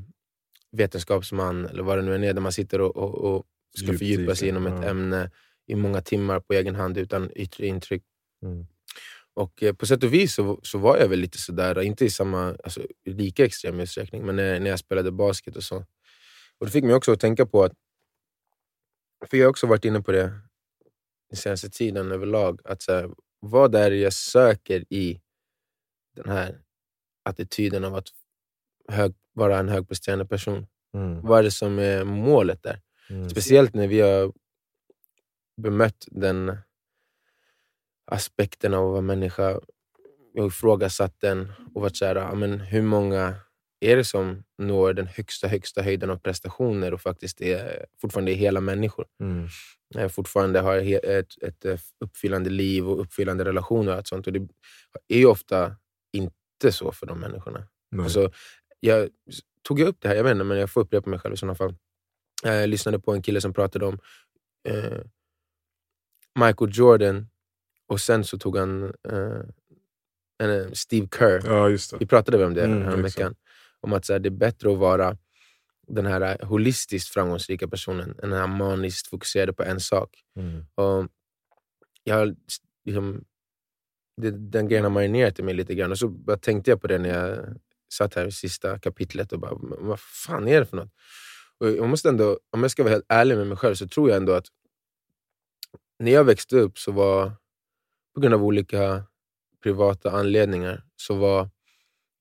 vetenskapsman 0.72 1.66
eller 1.66 1.84
vad 1.84 1.98
det 1.98 2.02
nu 2.02 2.16
än 2.16 2.24
är, 2.24 2.34
där 2.34 2.42
man 2.42 2.52
sitter 2.52 2.82
och, 2.82 2.98
och, 2.98 3.36
och 3.36 3.46
ska 3.78 3.86
Djupdyker, 3.86 4.14
fördjupa 4.16 4.36
sig 4.36 4.50
inom 4.50 4.68
ett 4.68 4.84
ja. 4.84 4.90
ämne 4.90 5.32
i 5.68 5.76
många 5.76 6.02
timmar 6.02 6.40
på 6.40 6.54
egen 6.54 6.76
hand 6.76 6.98
utan 6.98 7.30
yttre 7.36 7.68
intryck. 7.68 8.04
Mm. 8.44 8.66
Och 9.34 9.64
eh, 9.64 9.74
på 9.74 9.86
sätt 9.86 10.04
och 10.04 10.14
vis 10.14 10.34
så, 10.34 10.60
så 10.64 10.78
var 10.78 10.98
jag 10.98 11.08
väl 11.08 11.20
lite 11.20 11.38
sådär, 11.38 11.82
inte 11.82 12.06
i 12.06 12.10
samma, 12.10 12.56
alltså, 12.64 12.82
lika 13.06 13.46
extrem 13.46 13.80
utsträckning, 13.80 14.26
men 14.26 14.36
när, 14.36 14.60
när 14.60 14.70
jag 14.70 14.80
spelade 14.80 15.12
basket 15.12 15.56
och 15.56 15.64
så. 15.64 15.86
Och 16.60 16.66
det 16.66 16.72
fick 16.72 16.84
mig 16.84 16.96
också 16.96 17.12
att 17.12 17.20
tänka 17.20 17.46
på 17.46 17.64
att, 17.64 17.74
för 19.26 19.38
jag 19.38 19.46
har 19.46 19.50
också 19.50 19.68
varit 19.68 19.86
inne 19.86 20.02
på 20.02 20.12
det 20.12 20.34
den 21.30 21.38
senaste 21.38 21.70
tiden 21.70 22.12
överlag, 22.12 22.62
att 22.64 22.82
så 22.82 22.94
här, 22.94 23.10
vad 23.40 23.76
är 23.76 23.90
det 23.90 23.98
jag 23.98 24.14
söker 24.14 24.94
i 24.94 25.22
den 26.16 26.30
här 26.30 26.62
attityden 27.24 27.84
av 27.84 27.96
att 27.96 28.08
hög, 28.88 29.14
vara 29.34 29.60
en 29.60 29.70
högpresterande 29.70 30.26
person? 30.26 30.68
Mm. 30.94 31.22
Vad 31.22 31.40
är 31.40 31.44
det 31.44 31.52
som 31.52 31.80
är 31.80 32.04
målet 32.04 32.64
där? 32.64 32.82
Mm. 33.10 33.30
Speciellt 33.30 33.74
när 33.74 33.88
vi 33.88 34.02
har 34.02 34.34
bemött 35.62 36.08
den 36.12 36.58
aspekten 38.06 38.74
av 38.74 38.86
att 38.86 38.92
vara 38.92 39.02
människa 39.02 39.60
och 40.38 40.48
ifrågasatt 40.48 41.20
den 41.20 41.54
och 41.76 41.82
varit 41.82 41.98
såhär, 41.98 42.36
men 42.36 42.60
hur 42.60 42.82
många 42.82 43.36
är 43.84 43.96
det 43.96 44.04
som 44.04 44.44
når 44.58 44.94
den 44.94 45.08
högsta, 45.08 45.48
högsta 45.48 45.82
höjden 45.82 46.10
av 46.10 46.18
prestationer 46.18 46.94
och 46.94 47.02
faktiskt 47.02 47.42
är, 47.42 47.86
fortfarande 48.02 48.32
är 48.32 48.36
hela 48.36 48.62
människor? 48.62 49.06
Mm. 49.22 49.48
eh, 49.96 50.10
fortfarande 50.10 50.60
har 50.60 50.78
ett, 51.06 51.44
ett 51.44 51.66
eh, 51.66 51.80
uppfyllande 52.00 52.50
liv 52.50 52.88
och 52.90 53.02
uppfyllande 53.02 53.46
relationer 53.46 53.92
och 53.92 53.98
allt 53.98 54.08
sånt. 54.08 54.28
Och 54.28 54.34
det 54.34 54.48
är 55.08 55.18
ju 55.18 55.26
ofta 55.26 55.76
inte 56.14 56.72
så 56.72 56.92
för 56.92 57.06
de 57.06 57.20
människorna. 57.20 57.68
Nej. 57.92 58.04
Alltså, 58.04 58.32
jag 58.80 59.10
tog 59.68 59.80
jag 59.80 59.88
upp 59.88 59.98
det 60.00 60.08
här, 60.08 60.16
jag 60.16 60.24
vet 60.24 60.32
inte, 60.32 60.44
men 60.44 60.58
jag 60.58 60.70
får 60.70 60.82
upprepa 60.82 61.10
mig 61.10 61.20
själv 61.20 61.34
i 61.34 61.38
sådana 61.38 61.56
fall. 61.56 61.76
Jag 62.44 62.70
lyssnade 62.70 63.00
på 63.00 63.14
en 63.14 63.22
kille 63.22 63.42
som 63.42 63.54
pratade 63.54 63.86
om 63.86 64.00
eh, 64.70 64.98
Michael 66.40 66.72
Jordan 66.74 67.28
och 67.88 68.02
sen 68.02 68.24
så 68.24 68.38
tog 68.38 68.58
han 68.58 68.84
eh, 68.84 69.42
Steve 70.74 71.08
Kerr. 71.18 71.42
ja. 71.46 71.78
Vi 72.00 72.06
pratade 72.06 72.38
väl 72.38 72.48
om 72.48 72.54
det 72.54 72.64
Mm, 72.64 72.82
här 72.82 72.92
exakt. 72.98 73.06
veckan. 73.18 73.36
Om 73.84 73.94
att 73.94 74.06
så 74.06 74.14
här, 74.14 74.20
det 74.20 74.30
är 74.30 74.32
bättre 74.32 74.72
att 74.72 74.78
vara 74.78 75.18
den 75.88 76.06
här 76.06 76.46
holistiskt 76.46 77.10
framgångsrika 77.14 77.68
personen 77.68 78.10
än 78.24 78.30
den 78.30 78.40
här 78.40 78.48
maniskt 78.48 79.08
fokuserade 79.08 79.54
på 79.54 79.64
en 79.64 79.80
sak. 79.80 80.10
Mm. 80.36 80.66
Och 80.76 81.08
jag 82.04 82.36
liksom, 82.86 83.24
det, 84.22 84.32
den 84.32 84.68
grejen 84.68 84.84
har 84.84 84.92
marinerat 84.92 85.40
i 85.40 85.44
mig 85.44 85.54
lite 85.54 85.76
grann. 85.76 85.92
Och 85.92 86.00
så 86.00 86.08
bara 86.08 86.38
tänkte 86.38 86.72
jag 86.72 86.82
på 86.82 86.88
det 86.88 86.98
när 86.98 87.10
jag 87.10 87.58
satt 87.94 88.16
här 88.16 88.26
i 88.26 88.32
sista 88.32 88.80
kapitlet 88.80 89.32
och 89.34 89.40
bara, 89.40 89.58
"Men 89.58 89.88
vad 89.88 90.00
fan 90.00 90.48
är 90.48 90.60
det 90.60 90.66
för 90.66 90.78
något? 90.78 90.92
Och 91.60 91.72
jag 91.72 91.90
måste 91.90 92.10
ändå, 92.10 92.40
om 92.50 92.62
jag 92.62 92.72
ska 92.72 92.84
vara 92.84 92.94
helt 92.94 93.06
ärlig 93.10 93.38
med 93.38 93.48
mig 93.48 93.58
själv 93.58 93.76
så 93.76 93.88
tror 93.88 94.10
jag 94.10 94.18
ändå 94.18 94.34
att 94.34 94.48
när 96.00 96.12
jag 96.12 96.24
växte 96.24 96.56
upp 96.56 96.78
så 96.78 96.92
var, 96.92 97.32
på 98.14 98.20
grund 98.22 98.34
av 98.34 98.44
olika 98.44 99.04
privata 99.64 100.12
anledningar, 100.12 100.84
så 100.96 101.16
var 101.16 101.50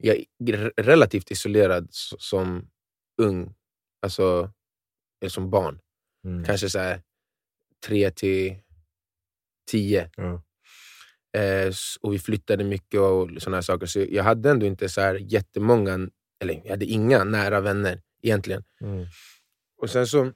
jag 0.02 0.24
r- 0.48 0.72
relativt 0.76 1.30
isolerad 1.30 1.88
som 1.90 2.70
ung, 3.22 3.54
alltså 4.02 4.52
eller 5.20 5.30
som 5.30 5.50
barn. 5.50 5.78
Mm. 6.24 6.44
Kanske 6.44 6.70
så 6.70 6.78
här 6.78 7.02
tre 7.86 8.10
till 8.10 8.56
tio. 9.70 10.10
Ja. 10.16 10.42
Eh, 11.40 11.72
och 12.00 12.14
vi 12.14 12.18
flyttade 12.18 12.64
mycket 12.64 13.00
och 13.00 13.28
sådana 13.38 13.62
saker. 13.62 13.86
Så 13.86 14.06
jag 14.08 14.24
hade 14.24 14.50
ändå 14.50 14.66
inte 14.66 14.88
så 14.88 15.00
här 15.00 15.14
jättemånga, 15.14 16.08
eller 16.42 16.54
jag 16.64 16.70
hade 16.70 16.84
inga 16.84 17.24
nära 17.24 17.60
vänner 17.60 18.02
egentligen. 18.22 18.64
Mm. 18.80 19.06
Och 19.82 19.90
sen 19.90 20.06
så 20.06 20.32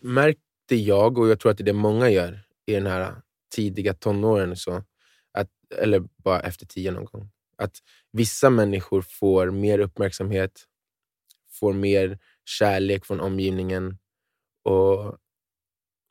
märkte 0.00 0.76
jag, 0.76 1.18
och 1.18 1.28
jag 1.28 1.40
tror 1.40 1.52
att 1.52 1.58
det 1.58 1.62
är 1.62 1.66
det 1.66 1.72
många 1.72 2.10
gör 2.10 2.40
i 2.66 2.72
den 2.72 2.86
här 2.86 3.22
tidiga 3.54 3.94
tonåren, 3.94 4.56
så 4.56 4.84
att, 5.32 5.50
eller 5.76 6.00
bara 6.00 6.40
efter 6.40 6.66
tio 6.66 6.90
någon 6.90 7.04
gång, 7.04 7.30
att 7.56 7.76
vissa 8.12 8.50
människor 8.50 9.02
får 9.02 9.50
mer 9.50 9.78
uppmärksamhet, 9.78 10.64
får 11.50 11.72
mer 11.72 12.18
kärlek 12.44 13.04
från 13.04 13.20
omgivningen 13.20 13.98
och 14.64 15.18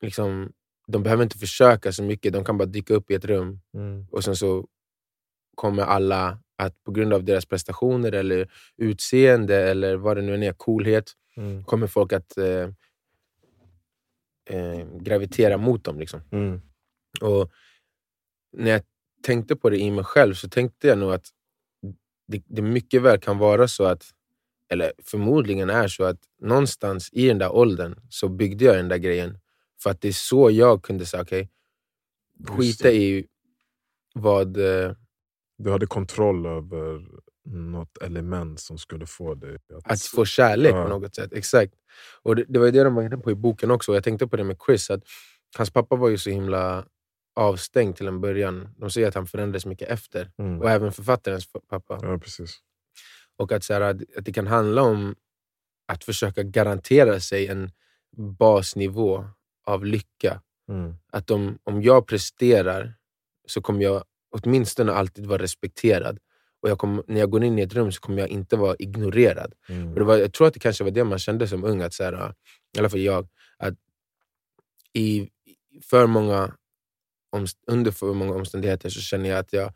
liksom 0.01 0.53
de 0.87 1.03
behöver 1.03 1.23
inte 1.23 1.37
försöka 1.37 1.91
så 1.91 2.03
mycket, 2.03 2.33
de 2.33 2.43
kan 2.45 2.57
bara 2.57 2.65
dyka 2.65 2.93
upp 2.93 3.11
i 3.11 3.13
ett 3.15 3.25
rum 3.25 3.59
Mm. 3.73 4.07
och 4.11 4.23
sen 4.23 4.35
så 4.35 4.67
kommer 5.55 5.83
alla 5.83 6.39
att 6.57 6.83
på 6.83 6.91
grund 6.91 7.13
av 7.13 7.23
deras 7.23 7.45
prestationer 7.45 8.11
eller 8.11 8.51
utseende 8.77 9.55
eller 9.69 9.95
vad 9.95 10.17
det 10.17 10.21
nu 10.21 10.33
än 10.35 10.43
är, 10.43 10.53
coolhet, 10.53 11.11
Mm. 11.37 11.63
kommer 11.63 11.87
folk 11.87 12.13
att 12.13 12.37
eh, 12.37 12.69
eh, 14.49 14.87
gravitera 14.99 15.57
mot 15.57 15.83
dem. 15.83 15.99
Liksom. 15.99 16.21
Mm. 16.31 16.61
Och 17.21 17.51
när 18.51 18.71
jag 18.71 18.81
tänkte 19.25 19.55
på 19.55 19.69
det 19.69 19.77
i 19.77 19.91
mig 19.91 20.03
själv 20.03 20.33
så 20.33 20.49
tänkte 20.49 20.87
jag 20.87 20.97
nog 20.97 21.13
att 21.13 21.25
det, 22.27 22.43
det 22.47 22.61
mycket 22.61 23.01
väl 23.01 23.19
kan 23.19 23.37
vara 23.37 23.67
så 23.67 23.83
att, 23.85 24.03
eller 24.71 24.91
förmodligen 25.03 25.69
är 25.69 25.87
så 25.87 26.03
att 26.03 26.19
någonstans 26.41 27.09
i 27.11 27.27
den 27.27 27.37
där 27.37 27.51
åldern 27.55 27.95
så 28.09 28.29
byggde 28.29 28.65
jag 28.65 28.75
den 28.75 28.87
där 28.87 28.97
grejen. 28.97 29.37
För 29.83 29.89
att 29.89 30.01
det 30.01 30.07
är 30.07 30.11
så 30.13 30.51
jag 30.51 30.83
kunde 30.83 31.05
säga, 31.05 31.23
okej, 31.23 31.49
skita 32.47 32.91
i 32.91 33.27
vad... 34.13 34.57
Eh, 34.57 34.91
Du 35.57 35.71
hade 35.71 35.87
kontroll 35.87 36.45
över 36.45 37.01
något 37.45 37.97
element 38.01 38.59
som 38.59 38.77
skulle 38.77 39.05
få 39.05 39.35
dig 39.35 39.55
att... 39.75 39.91
att 39.91 40.01
få 40.01 40.25
kärlek 40.25 40.71
Ja. 40.73 40.83
på 40.83 40.89
något 40.89 41.15
sätt. 41.15 41.33
Exakt. 41.33 41.73
Och 42.23 42.35
det, 42.35 42.45
det 42.47 42.59
var 42.59 42.65
ju 42.65 42.71
det 42.71 42.83
de 42.83 42.95
var 42.95 43.03
inne 43.03 43.17
på 43.17 43.31
i 43.31 43.35
boken 43.35 43.71
också. 43.71 43.93
Jag 43.93 44.03
tänkte 44.03 44.27
på 44.27 44.35
det 44.37 44.43
med 44.43 44.57
Chris, 44.65 44.89
att 44.89 45.03
hans 45.57 45.71
pappa 45.71 45.95
var 45.95 46.09
ju 46.09 46.17
så 46.17 46.29
himla 46.29 46.85
avstängd 47.35 47.95
till 47.95 48.07
en 48.07 48.21
början. 48.21 48.69
De 48.77 48.91
säger 48.91 49.07
att 49.07 49.15
han 49.15 49.27
förändrades 49.27 49.65
mycket 49.65 49.89
efter. 49.89 50.31
Mm. 50.37 50.61
Och 50.61 50.69
även 50.69 50.91
författarens 50.91 51.47
pappa. 51.69 51.99
Ja, 52.01 52.17
precis. 52.17 52.59
Och 53.37 53.51
att, 53.51 53.63
så 53.63 53.73
här, 53.73 53.81
att 53.81 53.97
det 54.21 54.33
kan 54.33 54.47
handla 54.47 54.81
om 54.81 55.15
att 55.87 56.03
försöka 56.03 56.43
garantera 56.43 57.19
sig 57.19 57.47
en 57.47 57.71
basnivå 58.17 59.25
av 59.65 59.85
lycka. 59.85 60.41
Mm. 60.69 60.95
Att 61.11 61.31
om, 61.31 61.59
om 61.63 61.81
jag 61.81 62.07
presterar 62.07 62.93
så 63.47 63.61
kommer 63.61 63.83
jag 63.83 64.03
åtminstone 64.31 64.91
alltid 64.91 65.25
vara 65.25 65.41
respekterad. 65.41 66.19
Och 66.61 66.69
jag 66.69 66.79
kommer, 66.79 67.03
när 67.07 67.19
jag 67.19 67.29
går 67.29 67.43
in 67.43 67.59
i 67.59 67.61
ett 67.61 67.73
rum 67.73 67.91
så 67.91 68.01
kommer 68.01 68.19
jag 68.19 68.29
inte 68.29 68.55
vara 68.55 68.75
ignorerad. 68.79 69.53
Mm. 69.69 69.93
Och 69.93 69.99
det 69.99 70.05
var, 70.05 70.17
jag 70.17 70.33
tror 70.33 70.47
att 70.47 70.53
det 70.53 70.59
kanske 70.59 70.83
var 70.83 70.91
det 70.91 71.03
man 71.03 71.19
kände 71.19 71.47
som 71.47 71.63
ung, 71.63 71.81
att 71.81 71.93
så 71.93 72.03
här, 72.03 72.33
i 72.75 72.79
alla 72.79 72.89
fall 72.89 72.99
jag, 72.99 73.27
att 73.57 73.73
i 74.93 75.29
för 75.83 76.07
många 76.07 76.53
under 77.67 77.91
för 77.91 78.13
många 78.13 78.33
omständigheter 78.35 78.89
så 78.89 78.99
känner 78.99 79.29
jag 79.29 79.39
att 79.39 79.53
jag 79.53 79.73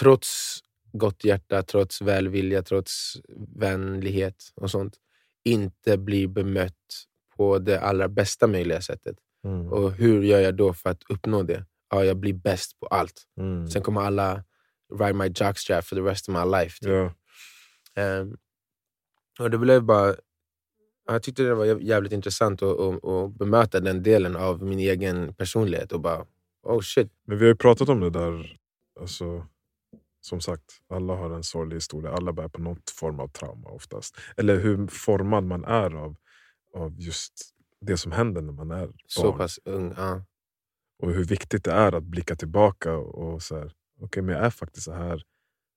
trots 0.00 0.58
gott 0.92 1.24
hjärta, 1.24 1.62
trots 1.62 2.02
välvilja, 2.02 2.62
trots 2.62 3.16
vänlighet 3.56 4.52
och 4.54 4.70
sånt 4.70 4.96
inte 5.44 5.98
blir 5.98 6.28
bemött 6.28 7.06
på 7.36 7.58
det 7.58 7.80
allra 7.80 8.08
bästa 8.08 8.46
möjliga 8.46 8.80
sättet. 8.80 9.16
Mm. 9.44 9.72
Och 9.72 9.92
hur 9.92 10.22
gör 10.22 10.40
jag 10.40 10.56
då 10.56 10.74
för 10.74 10.90
att 10.90 11.02
uppnå 11.08 11.42
det? 11.42 11.66
Ja, 11.90 12.04
jag 12.04 12.16
blir 12.16 12.32
bäst 12.32 12.80
på 12.80 12.86
allt. 12.86 13.22
Mm. 13.40 13.68
Sen 13.68 13.82
kommer 13.82 14.00
alla 14.00 14.44
ride 14.98 15.12
my 15.12 15.24
jockstrap 15.26 15.84
for 15.84 15.96
the 15.96 16.02
rest 16.02 16.28
of 16.28 16.34
my 16.34 16.58
life. 16.58 16.78
Typ. 16.80 16.88
Ja. 16.90 17.14
Ehm, 18.02 18.36
och 19.40 19.50
det 19.50 19.58
blev 19.58 19.82
bara... 19.82 20.14
Jag 21.06 21.22
tyckte 21.22 21.42
det 21.42 21.54
var 21.54 21.66
jä- 21.66 21.82
jävligt 21.82 22.12
intressant 22.12 22.62
att, 22.62 22.80
att, 22.80 23.04
att 23.04 23.38
bemöta 23.38 23.80
den 23.80 24.02
delen 24.02 24.36
av 24.36 24.62
min 24.62 24.78
egen 24.78 25.34
personlighet 25.34 25.92
och 25.92 26.00
bara, 26.00 26.26
oh 26.62 26.80
shit. 26.80 27.12
Men 27.26 27.38
vi 27.38 27.44
har 27.44 27.48
ju 27.48 27.56
pratat 27.56 27.88
om 27.88 28.00
det 28.00 28.10
där, 28.10 28.56
alltså, 29.00 29.46
som 30.20 30.40
sagt, 30.40 30.64
alla 30.88 31.14
har 31.14 31.30
en 31.30 31.42
sorglig 31.42 31.76
historia. 31.76 32.12
Alla 32.12 32.32
bär 32.32 32.48
på 32.48 32.60
något 32.60 32.90
form 32.90 33.20
av 33.20 33.28
trauma 33.28 33.68
oftast. 33.68 34.16
Eller 34.36 34.60
hur 34.60 34.86
formad 34.86 35.44
man 35.44 35.64
är 35.64 35.94
av, 35.94 36.16
av 36.74 37.00
just 37.00 37.32
det 37.80 37.96
som 37.96 38.12
händer 38.12 38.42
när 38.42 38.52
man 38.52 38.70
är 38.70 38.86
barn. 38.86 38.96
Så 39.06 39.32
pass 39.32 39.58
ung. 39.64 39.94
Ja. 39.96 40.24
Och 41.02 41.12
hur 41.12 41.24
viktigt 41.24 41.64
det 41.64 41.72
är 41.72 41.92
att 41.94 42.04
blicka 42.04 42.36
tillbaka 42.36 42.96
och 42.96 43.42
så 43.42 43.58
här, 43.58 43.72
okej 44.00 44.22
men 44.22 44.34
jag 44.34 44.44
är 44.44 44.50
faktiskt 44.50 44.84
så 44.84 44.92
här 44.92 45.22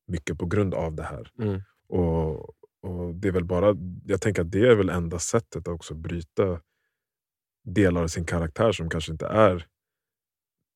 mycket 0.06 0.38
på 0.38 0.46
grund 0.46 0.74
av 0.74 0.94
det 0.94 1.02
här. 1.02 1.30
Mm. 1.38 1.62
Och, 1.88 2.38
och 2.80 3.14
det 3.14 3.28
är 3.28 3.32
väl 3.32 3.44
bara, 3.44 3.76
jag 4.04 4.20
tänker 4.20 4.42
att 4.42 4.50
det 4.50 4.68
är 4.68 4.76
väl 4.76 4.88
enda 4.88 5.18
sättet 5.18 5.68
att 5.68 5.74
också 5.74 5.94
bryta 5.94 6.60
delar 7.64 8.02
av 8.02 8.08
sin 8.08 8.24
karaktär 8.24 8.72
som 8.72 8.90
kanske 8.90 9.12
inte 9.12 9.26
är 9.26 9.66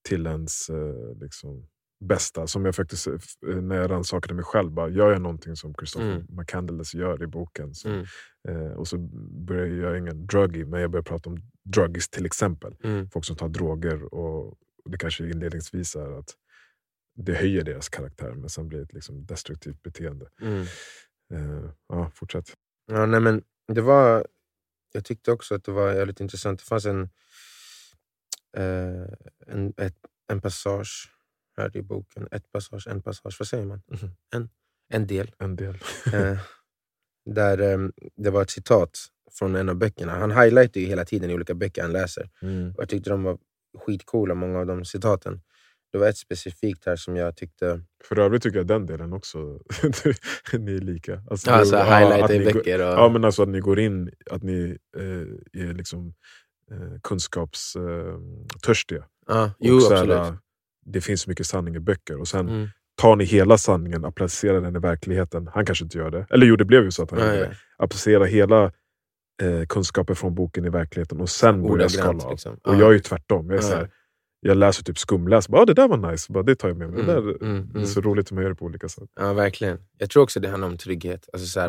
till 0.08 0.26
ens 0.26 0.70
eh, 0.70 1.14
liksom, 1.20 1.68
bästa. 2.04 2.46
Som 2.46 2.64
jag 2.64 2.74
faktiskt, 2.76 3.06
eh, 3.06 3.14
när 3.62 3.76
jag 3.76 3.90
rannsakade 3.90 4.34
mig 4.34 4.44
själv, 4.44 4.70
bara, 4.72 4.88
gör 4.88 5.10
jag 5.12 5.22
någonting 5.22 5.56
som 5.56 5.74
Christopher 5.74 6.12
Mm. 6.12 6.26
McCandless 6.28 6.94
gör 6.94 7.22
i 7.22 7.26
boken. 7.26 7.74
Så, 7.74 7.88
Mm. 7.88 8.06
eh, 8.48 8.72
och 8.72 8.88
så 8.88 8.98
börjar 9.46 9.66
jag 9.66 9.76
göra 9.76 9.98
ingen 9.98 10.26
druggy, 10.26 10.64
men 10.64 10.80
jag 10.80 10.90
börjar 10.90 11.02
prata 11.04 11.30
om 11.30 11.38
druggies 11.64 12.08
till 12.08 12.26
exempel. 12.26 12.76
Mm. 12.84 13.10
Folk 13.10 13.24
som 13.24 13.36
tar 13.36 13.48
droger 13.48 14.14
och 14.14 14.58
det 14.84 14.98
kanske 14.98 15.28
inledningsvis 15.30 15.96
är 15.96 16.18
att 16.18 16.34
det 17.16 17.34
höjer 17.34 17.64
deras 17.64 17.88
karaktär 17.88 18.34
men 18.34 18.48
sen 18.50 18.68
blir 18.68 18.78
det 18.78 18.84
ett 18.84 18.92
liksom 18.92 19.26
destruktivt 19.26 19.82
beteende. 19.82 20.26
Mm. 20.40 20.62
Eh, 21.34 21.70
ja, 21.88 22.10
fortsätt. 22.14 22.54
Ja, 22.86 23.06
nej, 23.06 23.20
men 23.20 23.42
det 23.72 23.80
var, 23.80 24.26
jag 24.92 25.04
tyckte 25.04 25.32
också 25.32 25.54
att 25.54 25.64
det 25.64 25.72
var 25.72 25.92
jävligt 25.94 26.20
intressant. 26.20 26.58
Det 26.60 26.64
fanns 26.64 26.86
en, 26.86 27.08
eh, 28.56 29.06
en, 29.46 29.72
ett, 29.76 29.96
en 30.32 30.40
passage 30.40 31.12
här 31.56 31.76
i 31.76 31.82
boken. 31.82 32.28
Ett 32.30 32.52
passage, 32.52 32.86
en 32.88 33.02
passage, 33.02 33.36
vad 33.38 33.48
säger 33.48 33.66
man? 33.66 33.82
Mhm. 33.86 34.10
En, 34.34 34.48
en 34.92 35.06
del. 35.06 35.34
En 35.38 35.56
del. 35.56 35.78
Eh, 36.12 36.38
där 37.30 37.58
eh, 37.60 37.88
det 38.16 38.30
var 38.30 38.42
ett 38.42 38.50
citat 38.50 38.98
från 39.38 39.56
en 39.56 39.68
av 39.68 39.74
böckerna. 39.76 40.12
Han 40.12 40.30
highlightar 40.30 40.80
ju 40.80 40.86
hela 40.86 41.04
tiden 41.04 41.30
i 41.30 41.34
olika 41.34 41.54
böcker 41.54 41.82
han 41.82 41.92
läser. 41.92 42.30
Mm. 42.42 42.70
Och 42.70 42.82
jag 42.82 42.88
tyckte 42.88 43.10
de 43.10 43.22
var 43.22 43.38
skitcoola, 43.78 44.34
många 44.34 44.58
av 44.58 44.66
de 44.66 44.84
citaten. 44.84 45.40
Det 45.92 45.98
var 45.98 46.08
ett 46.08 46.16
specifikt 46.16 46.86
här 46.86 46.96
som 46.96 47.16
jag 47.16 47.36
tyckte... 47.36 47.82
För 48.04 48.18
övrigt 48.18 48.42
tycker 48.42 48.58
jag 48.58 48.66
den 48.66 48.86
delen 48.86 49.12
också, 49.12 49.38
ni 50.52 50.76
är 50.76 50.80
lika. 50.80 51.22
Alltså, 51.30 51.50
Alltså, 51.50 51.76
highlighta 51.76 52.34
i 52.34 52.44
böcker. 52.44 52.78
Och, 52.78 52.98
Ja, 52.98 53.08
men 53.08 53.24
alltså 53.24 53.42
att 53.42 53.48
ni 53.48 53.60
går 53.60 53.80
in, 53.80 54.10
att 54.30 54.42
ni 54.42 54.78
eh, 54.96 55.62
är 55.62 55.74
liksom 55.74 56.14
kunskapstörstiga. 57.02 59.04
ja, 59.26 59.50
jo, 59.58 59.74
och 59.76 59.82
så 59.82 59.92
absolut. 59.94 60.16
eh, 60.16 60.34
det 60.86 61.00
finns 61.00 61.26
mycket 61.26 61.46
sanning 61.46 61.76
i 61.76 61.80
böcker 61.80 62.20
och 62.20 62.28
sen 62.28 62.48
Mm. 62.48 62.68
tar 62.96 63.16
ni 63.16 63.24
hela 63.24 63.58
sanningen 63.58 64.02
och 64.04 64.08
applicerar 64.08 64.60
den 64.60 64.76
i 64.76 64.78
verkligheten. 64.78 65.48
Han 65.54 65.66
kanske 65.66 65.84
inte 65.84 65.98
gör 65.98 66.10
det. 66.10 66.26
Eller 66.30 66.46
jo, 66.46 66.56
det 66.56 66.64
blev 66.64 66.84
ju 66.84 66.90
så 66.90 67.02
att 67.02 67.10
han 67.10 67.20
Ja, 67.20 67.26
gjorde 67.26 67.38
ja. 67.40 67.44
det. 67.48 67.56
Applicera 67.84 68.24
hela 68.24 68.64
eh, 69.42 69.66
kunskapen 69.68 70.16
från 70.16 70.34
boken 70.34 70.64
i 70.64 70.68
verkligheten 70.68 71.20
och 71.20 71.30
sen 71.30 71.62
börja 71.62 71.88
skala 71.88 72.24
av. 72.24 72.30
Liksom. 72.30 72.54
Och 72.54 72.60
Ja. 72.74 72.78
jag 72.78 72.88
är 72.88 72.92
ju 72.92 72.98
tvärtom. 72.98 73.50
Jag, 73.50 73.58
är 73.58 73.62
Ja. 73.62 73.68
så 73.68 73.74
här, 73.74 73.90
jag 74.40 74.56
läser 74.56 74.84
typ 74.84 74.98
skumläs. 74.98 75.48
Bara, 75.48 75.62
ah, 75.62 75.64
det 75.64 75.74
där 75.74 75.88
var 75.88 76.10
nice. 76.12 76.32
Bara, 76.32 76.42
det 76.42 76.54
tar 76.56 76.68
jag 76.68 76.76
med 76.76 76.90
mig. 76.90 77.04
Det, 77.04 77.12
Mm, 77.12 77.24
där, 77.24 77.44
mm, 77.46 77.66
det 77.68 77.72
är 77.72 77.76
mm. 77.76 77.86
så 77.86 78.00
roligt 78.00 78.26
att 78.26 78.32
man 78.32 78.42
gör 78.42 78.50
det 78.50 78.56
på 78.56 78.64
olika 78.64 78.88
sätt. 78.88 79.08
Ja, 79.20 79.32
verkligen. 79.32 79.78
Jag 79.98 80.10
tror 80.10 80.22
också 80.22 80.40
det 80.40 80.48
handlar 80.48 80.68
om 80.68 80.76
trygghet. 80.78 81.28
Alltså, 81.32 81.48
så, 81.48 81.60
här. 81.60 81.68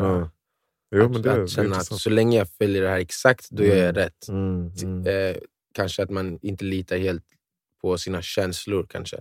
Jo, 0.96 1.16
att, 1.16 1.24
det, 1.24 1.44
att 1.44 1.50
känna 1.50 1.76
att 1.76 1.86
så 1.86 2.10
länge 2.10 2.38
jag 2.38 2.50
följer 2.50 2.82
det 2.82 2.90
här 2.90 3.00
exakt, 3.00 3.50
då 3.50 3.64
gör 3.64 3.76
jag 3.76 3.90
Mm. 3.90 3.96
rätt. 3.96 4.28
Mm, 4.28 4.72
mm. 4.84 5.08
Eh, 5.08 5.38
kanske 5.74 6.04
att 6.04 6.10
man 6.10 6.40
inte 6.42 6.66
litar 6.66 6.98
helt 6.98 7.24
på 7.82 7.98
sina 7.98 8.22
känslor. 8.22 8.86
kanske. 8.90 9.18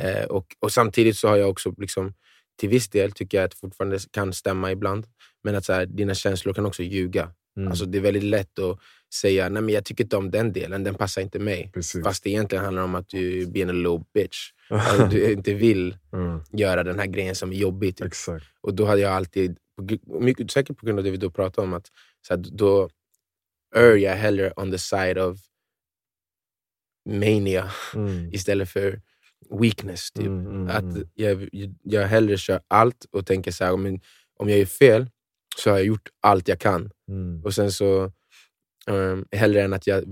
Eh, 0.00 0.24
och, 0.24 0.46
och 0.60 0.72
Samtidigt 0.72 1.16
så 1.16 1.28
har 1.28 1.36
jag 1.36 1.50
också, 1.50 1.74
liksom, 1.78 2.14
till 2.60 2.68
viss 2.68 2.88
del, 2.88 3.12
tycker 3.12 3.38
jag 3.38 3.44
att 3.44 3.54
fortfarande 3.54 3.98
kan 4.10 4.32
stämma 4.32 4.72
ibland. 4.72 5.06
Men 5.44 5.54
att 5.54 5.64
så 5.64 5.72
här, 5.72 5.86
dina 5.86 6.14
känslor 6.14 6.54
kan 6.54 6.66
också 6.66 6.82
ljuga. 6.82 7.32
Mm. 7.56 7.68
Alltså, 7.68 7.84
det 7.84 7.98
är 7.98 8.02
väldigt 8.02 8.22
lätt 8.22 8.58
att 8.58 8.78
säga 9.14 9.48
nej 9.48 9.62
men 9.62 9.74
jag 9.74 9.84
tycker 9.84 10.04
inte 10.04 10.16
om 10.16 10.30
den 10.30 10.52
delen, 10.52 10.84
den 10.84 10.94
passar 10.94 11.22
inte 11.22 11.38
mig. 11.38 11.70
Precis. 11.74 12.04
Fast 12.04 12.24
det 12.24 12.30
egentligen 12.30 12.64
handlar 12.64 12.82
om 12.82 12.94
att 12.94 13.08
du 13.08 13.42
är 13.42 13.68
a 13.68 13.72
little 13.72 14.04
bitch. 14.14 14.38
Alltså, 14.70 15.06
du 15.06 15.32
inte 15.32 15.54
vill 15.54 15.96
Mm, 16.12 16.40
göra 16.52 16.82
den 16.84 16.98
här 16.98 17.06
grejen 17.06 17.34
som 17.34 17.52
är 17.52 17.56
jobbig. 17.56 17.96
Typ. 17.96 18.06
exakt. 18.06 18.44
Och 18.60 18.74
då 18.74 18.84
hade 18.86 19.00
jag 19.00 19.12
alltid, 19.12 19.58
mycket, 20.20 20.50
säkert 20.50 20.76
på 20.78 20.86
grund 20.86 20.98
av 20.98 21.04
det 21.04 21.10
vi 21.10 21.16
då 21.16 21.30
pratade 21.30 21.66
om, 21.66 21.74
att 21.74 21.86
så 22.26 22.34
här, 22.34 22.44
då 22.52 22.88
är 23.76 23.96
jag 23.96 24.16
hellre 24.16 24.52
on 24.56 24.70
the 24.70 24.78
side 24.78 25.18
of 25.18 25.38
mania 27.08 27.70
Mm. 27.94 28.28
istället 28.32 28.70
för 28.70 29.00
weakness. 29.60 30.10
Typ. 30.12 30.26
Mm, 30.26 30.46
mm, 30.46 30.68
Att 30.68 30.82
mm. 30.96 31.08
jag, 31.14 31.48
jag 31.82 32.06
hellre 32.06 32.36
kör 32.38 32.60
allt 32.68 33.06
och 33.10 33.26
tänker 33.26 33.50
så 33.50 33.64
här, 33.64 33.76
men 33.76 34.00
om 34.36 34.48
jag 34.48 34.58
gör 34.58 34.66
fel 34.66 35.10
så 35.56 35.70
har 35.70 35.76
jag 35.76 35.86
gjort 35.86 36.08
allt 36.20 36.48
jag 36.48 36.58
kan. 36.58 36.90
Mm. 37.08 37.44
Och 37.44 37.54
sen 37.54 37.72
så, 37.72 38.12
um, 38.86 39.26
hellre 39.32 39.62
än 39.62 39.72
att 39.72 39.86
jag 39.86 40.04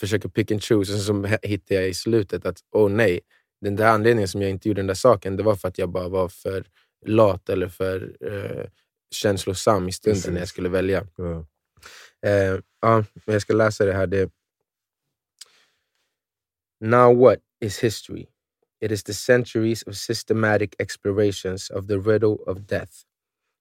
försöker 0.00 0.28
pick 0.28 0.50
and 0.50 0.62
choose, 0.62 0.92
och 0.92 1.00
sen 1.00 1.28
så 1.28 1.38
hittar 1.42 1.74
jag 1.74 1.88
i 1.88 1.94
slutet 1.94 2.46
att 2.46 2.58
åh 2.70 2.90
nej, 2.90 3.20
den 3.60 3.76
där 3.76 3.88
anledningen 3.88 4.28
som 4.28 4.42
jag 4.42 4.50
inte 4.50 4.68
gjorde 4.68 4.78
den 4.78 4.86
där 4.86 4.94
saken, 4.94 5.36
det 5.36 5.42
var 5.42 5.56
för 5.56 5.68
att 5.68 5.78
jag 5.78 5.88
bara 5.88 6.08
var 6.08 6.28
för 6.28 6.66
lat 7.06 7.48
eller 7.48 7.68
för 7.68 8.16
uh, 8.24 8.66
känslosam 9.10 9.88
i 9.88 9.92
stunden 9.92 10.16
Precis. 10.16 10.32
när 10.32 10.38
jag 10.38 10.48
skulle 10.48 10.68
välja. 10.68 11.06
Ja. 11.16 11.46
Eh, 12.26 12.60
ja, 12.80 13.04
jag 13.24 13.42
ska 13.42 13.52
läsa 13.52 13.84
det 13.84 13.92
här. 13.92 14.06
Det... 14.06 14.30
Now 16.80 17.18
what 17.18 17.38
is 17.60 17.78
history? 17.78 18.26
It 18.80 18.90
is 18.90 19.04
the 19.04 19.14
centuries 19.14 19.82
of 19.82 19.96
systematic 19.96 20.70
explorations 20.78 21.70
of 21.70 21.86
the 21.86 21.98
riddle 21.98 22.36
of 22.46 22.58
death, 22.58 22.92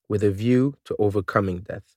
with 0.09 0.23
a 0.23 0.31
view 0.31 0.75
to 0.85 0.95
overcoming 0.99 1.59
death. 1.59 1.95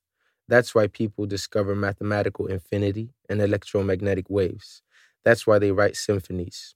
That's 0.48 0.74
why 0.74 0.88
people 0.88 1.26
discover 1.26 1.74
mathematical 1.74 2.46
infinity 2.46 3.14
and 3.28 3.40
electromagnetic 3.40 4.28
waves. 4.28 4.82
That's 5.24 5.46
why 5.46 5.58
they 5.58 5.72
write 5.72 5.96
symphonies. 5.96 6.74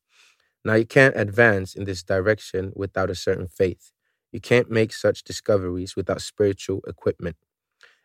Now, 0.65 0.75
you 0.75 0.87
can't 0.87 1.17
advance 1.17 1.75
in 1.75 1.85
this 1.85 2.03
direction 2.03 2.73
without 2.75 3.11
a 3.11 3.15
certain 3.15 3.49
faith. 3.49 3.93
You 4.33 4.41
can't 4.41 4.71
make 4.71 4.93
such 4.93 5.23
discoveries 5.25 5.97
without 5.97 6.23
spiritual 6.23 6.81
equipment. 6.87 7.37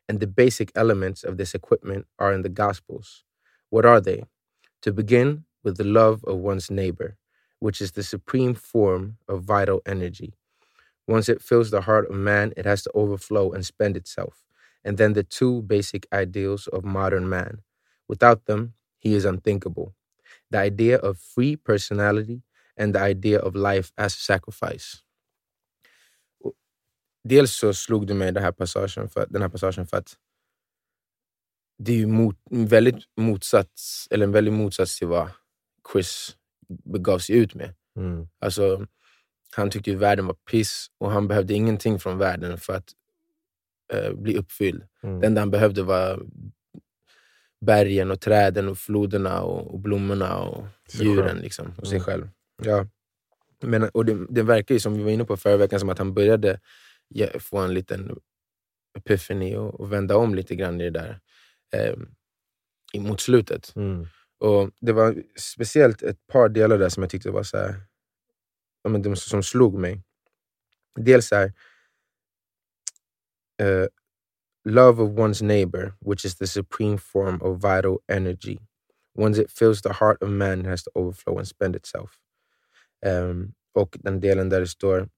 And 0.10 0.20
the 0.20 0.28
basic 0.28 0.72
elements 0.76 1.24
of 1.24 1.38
this 1.38 1.54
equipment 1.56 2.08
are 2.20 2.34
in 2.34 2.42
the 2.42 2.50
Gospels. 2.50 3.24
What 3.70 3.86
are 3.86 4.02
they? 4.02 4.26
To 4.84 4.94
begin 4.94 5.46
with 5.63 5.78
the 5.78 5.86
love 5.86 6.24
of 6.26 6.38
one's 6.38 6.72
neighbor, 6.72 7.18
which 7.60 7.82
is 7.82 7.94
the 7.94 8.04
supreme 8.04 8.56
form 8.56 9.18
of 9.28 9.44
vital 9.44 9.82
energy. 9.86 10.34
Once 11.10 11.28
it 11.28 11.41
fills 11.41 11.72
the 11.72 11.82
heart 11.82 12.08
of 12.08 12.15
man, 12.15 12.54
it 12.56 12.65
has 12.65 12.84
to 12.84 12.91
overflow 12.93 13.52
and 13.52 13.65
spend 13.65 13.98
itself. 13.98 14.45
And 14.86 14.95
then 14.98 15.13
the 15.13 15.24
two 15.24 15.63
basic 15.63 16.06
ideals 16.13 16.67
of 16.67 16.84
modern 16.84 17.28
man. 17.28 17.63
Without 18.08 18.45
them, 18.45 18.74
he 19.00 19.15
is 19.15 19.26
unthinkable. 19.26 19.95
The 20.52 20.60
idea 20.60 20.98
of 20.98 21.17
free 21.17 21.56
personality 21.56 22.43
and 22.78 22.93
the 22.93 23.00
idea 23.00 23.39
of 23.39 23.56
life 23.56 23.91
as 23.98 24.13
a 24.13 24.19
sacrifice. 24.19 25.04
Dels 27.24 27.52
så 27.52 27.74
slog 27.74 28.08
det 28.08 28.13
mig 28.13 28.32
den 28.32 28.43
här 28.43 28.52
passagen 28.52 29.10
för, 29.10 29.26
den 29.30 29.41
här 29.41 29.50
passagen 29.50 29.88
för 29.88 29.98
att 29.98 30.17
det 31.78 31.91
är 31.91 31.98
ju 31.98 32.08
mot, 32.08 32.38
väldigt 32.52 33.06
motsats, 33.17 34.08
eller 34.12 34.26
en 34.26 34.32
väldig 34.32 34.54
motsats 34.54 34.98
till 34.98 35.08
vad 35.08 35.30
Chris 35.91 36.38
begav 36.67 37.19
sig 37.19 37.36
ut 37.36 37.56
med. 37.56 37.74
Mm. 37.95 38.28
Alltså, 38.39 38.88
han 39.55 39.69
tyckte 39.69 39.89
ju 39.91 39.95
världen 39.97 40.27
var 40.27 40.33
piss 40.51 40.88
och 40.97 41.12
han 41.12 41.27
behövde 41.27 41.53
ingenting 41.53 41.99
från 41.99 42.17
världen 42.17 42.57
för 42.57 42.73
att 42.73 42.89
eh, 43.93 44.13
bli 44.13 44.38
uppfylld. 44.38 44.83
Mm. 45.03 45.19
Det 45.19 45.27
enda 45.27 45.41
han 45.41 45.51
behövde 45.51 45.83
var 45.83 46.25
bergen 47.65 48.12
och 48.12 48.21
träden 48.21 48.67
och 48.67 48.77
floderna 48.77 49.41
och, 49.41 49.73
och 49.73 49.79
blommorna 49.79 50.38
och 50.39 50.65
djuren 50.91 51.38
liksom, 51.38 51.73
och 51.77 51.88
sig 51.88 51.95
Mm. 51.95 52.05
själv. 52.05 52.29
Ja. 52.63 52.88
Men, 53.63 53.83
och 53.89 54.05
det, 54.05 54.25
det 54.29 54.43
verkar 54.43 54.75
ju, 54.75 54.79
som 54.79 54.93
vi 54.97 55.03
var 55.03 55.12
inne 55.12 55.25
på 55.25 55.38
förra 55.38 55.57
veckan, 55.57 55.79
som 55.79 55.89
att 55.89 55.97
han 55.97 56.13
började 56.13 56.59
få 57.39 57.57
en 57.57 57.73
liten 57.73 58.19
epiphany 58.97 59.55
och, 59.55 59.79
och 59.79 59.93
vända 59.93 60.17
om 60.17 60.35
lite 60.35 60.55
grann 60.55 60.81
i 60.81 60.89
det 60.89 60.89
där 60.89 61.19
eh, 61.75 61.95
mot 63.01 63.21
slutet. 63.21 63.73
Mm. 63.75 64.07
Och 64.39 64.71
Det 64.79 64.91
var 64.93 65.23
speciellt 65.35 66.01
ett 66.01 66.27
par 66.27 66.49
delar 66.49 66.77
där 66.77 66.89
som 66.89 67.03
jag 67.03 67.09
tyckte 67.09 67.31
var 67.31 67.43
så 67.43 67.57
här, 67.57 67.75
men 68.89 69.02
de 69.02 69.15
som 69.15 69.43
slog 69.43 69.73
mig. 69.73 70.02
Dels 70.95 71.32
här, 71.32 71.54
eh, 73.62 73.88
love 74.65 75.04
of 75.04 75.10
one's 75.10 75.41
neighbor, 75.41 75.93
which 76.02 76.25
is 76.25 76.36
the 76.36 76.47
supreme 76.47 76.97
form 76.97 77.41
of 77.41 77.62
vital 77.62 77.97
energy. 78.08 78.60
Once 79.15 79.41
it 79.41 79.52
fills 79.52 79.82
the 79.82 79.93
heart 79.93 80.17
of 80.21 80.30
man, 80.30 80.60
it 80.60 80.65
has 80.65 80.84
to 80.84 80.91
overflow 80.95 81.38
and 81.38 81.47
spend 81.47 81.75
itself. 81.75 82.19
Ehm, 83.06 83.54
och 83.73 83.97
den 83.99 84.19
delen 84.19 84.49
där 84.49 84.60
det 84.60 84.67
står 84.67 85.10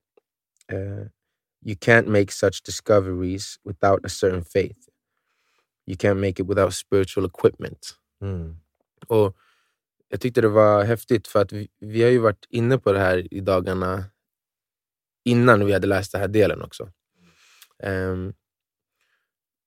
eh, 0.68 1.08
You 1.66 1.76
can't 1.76 2.08
make 2.08 2.32
such 2.32 2.64
discoveries 2.64 3.60
without 3.64 4.06
a 4.06 4.10
certain 4.10 4.44
faith. 4.44 4.90
You 5.86 5.96
can't 5.96 6.20
make 6.20 6.40
it 6.40 6.48
without 6.48 6.74
spiritual 6.74 7.26
equipment. 7.26 7.98
Mm. 8.22 8.56
Och 9.08 9.36
Jag 10.12 10.22
tyckte 10.22 10.42
det 10.42 10.48
var 10.50 10.84
häftigt 10.84 11.28
för 11.28 11.42
att 11.42 11.52
vi, 11.54 11.68
vi 11.80 12.04
har 12.04 12.10
ju 12.10 12.18
varit 12.20 12.46
inne 12.50 12.78
på 12.78 12.92
det 12.92 13.00
här 13.00 13.34
i 13.34 13.40
dagarna 13.40 14.04
innan 15.26 15.66
vi 15.66 15.74
hade 15.74 15.88
läst 15.88 16.12
den 16.12 16.22
här 16.22 16.28
delen 16.28 16.62
också. 16.62 16.92
Ehm, 17.84 18.34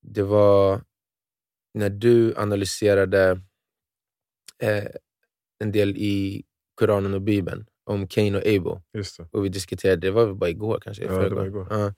det 0.01 0.23
var 0.23 0.81
när 1.73 1.89
du 1.89 2.35
analyserade 2.37 3.41
eh, 4.59 4.85
en 5.59 5.71
del 5.71 5.97
i 5.97 6.43
Koranen 6.75 7.13
och 7.13 7.21
Bibeln 7.21 7.65
om 7.83 8.07
Cain 8.07 8.35
och 8.35 8.41
Abel. 8.47 8.81
Och 9.31 9.45
vi 9.45 9.49
diskuterade, 9.49 10.01
det 10.07 10.11
var 10.11 10.25
väl 10.25 10.35
bara 10.35 10.49
igår 10.49 10.79
kanske? 10.81 11.03
Ja, 11.03 11.09
det 11.29 11.35
var 11.35 11.45
igår. 11.45 11.67
Ja. 11.69 11.93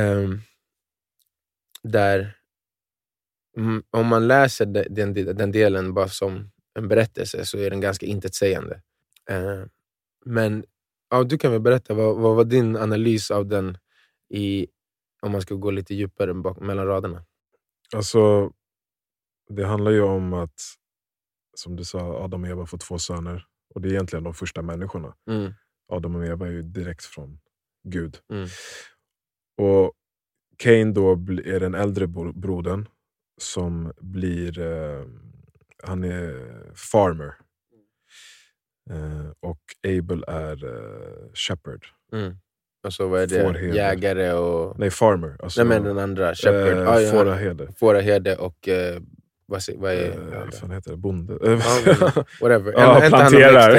Ehm, 0.00 0.40
där, 1.82 2.38
mm, 3.56 3.82
om 3.90 4.06
man 4.06 4.28
läser 4.28 4.66
de- 4.66 4.88
den, 4.88 5.14
den 5.36 5.52
delen 5.52 5.94
bara 5.94 6.08
som 6.08 6.50
en 6.76 6.88
berättelse 6.88 7.46
så 7.46 7.58
är 7.58 7.70
den 7.70 7.80
ganska 7.80 8.06
intetsägande. 8.06 8.82
Ehm, 9.30 9.68
men 10.24 10.64
ja, 11.10 11.24
du 11.24 11.38
kan 11.38 11.52
väl 11.52 11.60
berätta, 11.60 11.94
vad, 11.94 12.16
vad 12.16 12.36
var 12.36 12.44
din 12.44 12.76
analys 12.76 13.30
av 13.30 13.46
den 13.46 13.78
i, 14.34 14.66
om 15.22 15.32
man 15.32 15.42
ska 15.42 15.54
gå 15.54 15.70
lite 15.70 15.94
djupare 15.94 16.34
bak, 16.34 16.60
mellan 16.60 16.86
raderna? 16.86 17.24
Alltså, 17.94 18.52
det 19.48 19.66
handlar 19.66 19.90
ju 19.90 20.00
om 20.02 20.32
att, 20.32 20.60
som 21.56 21.76
du 21.76 21.84
sa, 21.84 22.24
Adam 22.24 22.42
och 22.44 22.48
Eva 22.48 22.66
får 22.66 22.78
två 22.78 22.98
söner. 22.98 23.46
Och 23.74 23.80
det 23.80 23.88
är 23.88 23.92
egentligen 23.92 24.24
de 24.24 24.34
första 24.34 24.62
människorna. 24.62 25.14
Mm, 25.30 25.52
Adam 25.92 26.16
och 26.16 26.26
Eva 26.26 26.46
är 26.46 26.50
ju 26.52 26.62
direkt 26.62 27.04
från 27.04 27.40
Gud. 27.88 28.18
mm, 28.32 28.48
Och 29.58 29.92
Cain 30.56 30.94
då 30.94 31.12
är 31.44 31.60
den 31.60 31.74
äldre 31.74 32.06
bro- 32.06 32.32
brodern 32.32 32.88
som 33.40 33.92
blir... 34.00 34.58
Eh, 34.58 35.04
han 35.82 36.04
är 36.04 36.50
farmer. 36.74 37.34
Eh, 38.90 39.30
och 39.40 39.60
Abel 39.86 40.24
är 40.28 40.64
eh, 40.64 41.32
shepherd. 41.34 41.84
mm. 42.12 42.36
Och 42.86 42.92
så 42.92 43.08
vad 43.08 43.20
är 43.22 43.26
det? 43.26 43.42
Fårherde. 43.42 43.76
Jägare 43.76 44.32
och... 44.32 44.78
Nej, 44.78 44.90
farmer. 44.90 45.36
Alltså, 45.42 45.64
Nej 45.64 45.68
men 45.68 45.84
den 45.88 45.98
andra, 45.98 46.34
shepherd. 46.34 46.78
eh, 46.78 46.88
Ah, 46.88 47.00
ja, 47.00 47.10
fåraherde. 47.12 47.68
Fåraherde 47.76 48.36
och... 48.36 48.68
Eh, 48.68 49.00
vad, 49.48 49.62
vad 49.76 49.92
är 49.92 50.10
Eh, 50.10 50.14
vad 50.44 50.54
fan 50.54 50.70
heter 50.70 50.90
det? 50.90 50.96
Bonde? 50.96 51.38
Men 51.40 51.58
whatever. 52.40 52.72
Ja, 52.72 53.02
djur. 53.02 53.08
planterar. 53.08 53.70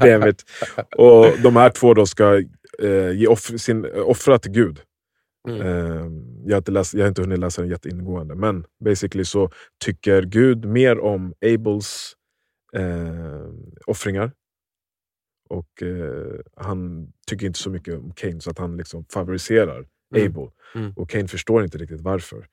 Damn 0.00 0.28
it. 0.28 0.44
Och 0.96 1.26
de 1.42 1.56
här 1.56 1.70
två 1.70 1.94
då 1.94 2.06
ska 2.06 2.42
eh, 2.82 3.10
ge 3.10 3.26
off 3.26 3.40
sin, 3.60 3.84
eh, 3.84 4.08
offra 4.08 4.38
till 4.38 4.52
Gud. 4.52 4.80
Mm. 5.46 5.60
Eh, 5.60 6.10
jag, 6.44 6.54
har 6.54 6.58
inte 6.58 6.72
läst, 6.72 6.94
jag 6.94 7.02
har 7.02 7.08
inte 7.08 7.22
hunnit 7.22 7.38
läsa 7.38 7.62
den 7.62 7.70
jätteingående, 7.70 8.34
men 8.34 8.64
basically 8.84 9.24
så 9.24 9.50
tycker 9.84 10.22
Gud 10.22 10.64
mer 10.64 10.98
om 11.00 11.34
Abels 11.40 12.12
eh, 12.72 13.50
offringar. 13.86 14.32
Och 15.48 15.82
eh, 15.82 16.40
han 16.56 17.08
tycker 17.26 17.46
inte 17.46 17.58
så 17.58 17.70
mycket 17.70 17.98
om 17.98 18.12
Cain, 18.12 18.40
så 18.40 18.50
att 18.50 18.58
han 18.58 18.76
liksom 18.76 19.04
favoriserar 19.12 19.86
Mm. 20.14 20.26
Abel. 20.26 20.50
Mm. 20.74 20.92
Och 20.96 21.10
Cain 21.10 21.28
förstår 21.28 21.64
inte 21.64 21.78
riktigt 21.78 22.00
varför. 22.00 22.46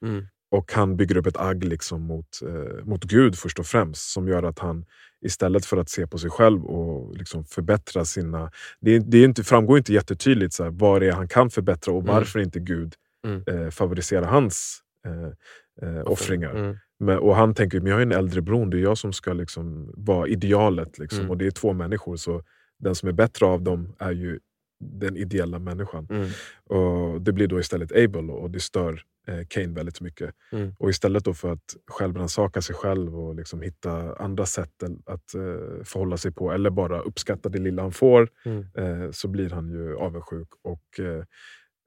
Mm. 0.53 0.59
Och 0.59 0.71
han 0.73 0.97
bygger 0.97 1.17
upp 1.17 1.25
ett 1.27 1.37
agg 1.37 1.63
liksom 1.63 2.01
mot, 2.01 2.27
eh, 2.47 2.85
mot 2.85 3.03
Gud 3.03 3.35
först 3.37 3.59
och 3.59 3.65
främst. 3.65 4.11
Som 4.11 4.27
gör 4.27 4.43
att 4.43 4.59
han 4.59 4.85
istället 5.25 5.65
för 5.65 5.77
att 5.77 5.89
se 5.89 6.07
på 6.07 6.17
sig 6.17 6.29
själv 6.29 6.65
och 6.65 7.17
liksom 7.17 7.45
förbättra 7.45 8.05
sina... 8.05 8.51
Det, 8.81 8.99
det 8.99 9.17
är 9.17 9.25
inte, 9.25 9.43
framgår 9.43 9.77
inte 9.77 9.93
jättetydligt 9.93 10.53
så 10.53 10.63
här, 10.63 10.71
vad 10.71 11.01
det 11.01 11.07
är 11.07 11.11
han 11.11 11.27
kan 11.27 11.49
förbättra 11.49 11.93
och 11.93 12.01
Mm. 12.03 12.15
varför 12.15 12.39
inte 12.39 12.59
Gud 12.59 12.93
Mm. 13.27 13.43
eh, 13.47 13.69
favoriserar 13.69 14.25
hans 14.27 14.79
eh, 15.07 15.89
eh, 15.89 16.01
offringar. 16.05 16.55
Mm. 16.55 16.77
Men, 16.99 17.17
och 17.19 17.35
han 17.35 17.53
tänker 17.53 17.79
men 17.79 17.91
jag 17.91 17.97
är 17.99 18.05
en 18.05 18.11
äldre 18.11 18.41
bror, 18.41 18.65
det 18.65 18.77
är 18.77 18.81
jag 18.81 18.97
som 18.97 19.13
ska 19.13 19.33
liksom 19.33 19.93
vara 19.97 20.27
idealet. 20.27 20.99
Liksom. 20.99 21.19
Mm. 21.19 21.31
Och 21.31 21.37
det 21.37 21.47
är 21.47 21.51
två 21.51 21.73
människor, 21.73 22.15
så 22.15 22.43
den 22.79 22.95
som 22.95 23.09
är 23.09 23.13
bättre 23.13 23.45
av 23.45 23.61
dem 23.61 23.95
är 23.99 24.11
ju 24.11 24.39
den 24.79 25.17
ideella 25.17 25.59
människan. 25.59 26.07
Mm. 26.09 26.29
Och 26.69 27.21
Det 27.21 27.31
blir 27.31 27.47
då 27.47 27.59
istället 27.59 27.91
Abel 27.91 28.29
och 28.29 28.51
det 28.51 28.59
stör 28.59 29.01
eh, 29.27 29.39
Cain 29.49 29.73
väldigt 29.73 30.01
mycket. 30.01 30.35
Mm. 30.51 30.75
Och 30.79 30.89
istället 30.89 31.25
då 31.25 31.33
för 31.33 31.51
att 31.53 31.75
självrannsaka 31.87 32.61
sig 32.61 32.75
själv 32.75 33.19
och 33.19 33.35
liksom 33.35 33.61
hitta 33.61 34.15
andra 34.15 34.45
sätt 34.45 34.83
att 35.05 35.33
eh, 35.35 35.83
förhålla 35.83 36.17
sig 36.17 36.31
på, 36.33 36.51
eller 36.51 36.69
bara 36.69 36.99
uppskatta 37.01 37.49
det 37.49 37.59
lilla 37.59 37.81
han 37.81 37.91
får, 37.91 38.29
Mm. 38.45 38.65
eh, 38.77 39.11
så 39.11 39.27
blir 39.27 39.49
han 39.49 39.69
ju 39.69 39.95
avundsjuk 39.97 40.47
och 40.61 40.99
eh, 40.99 41.23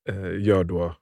eh, 0.08 0.38
gör 0.46 0.64
då 0.64 0.96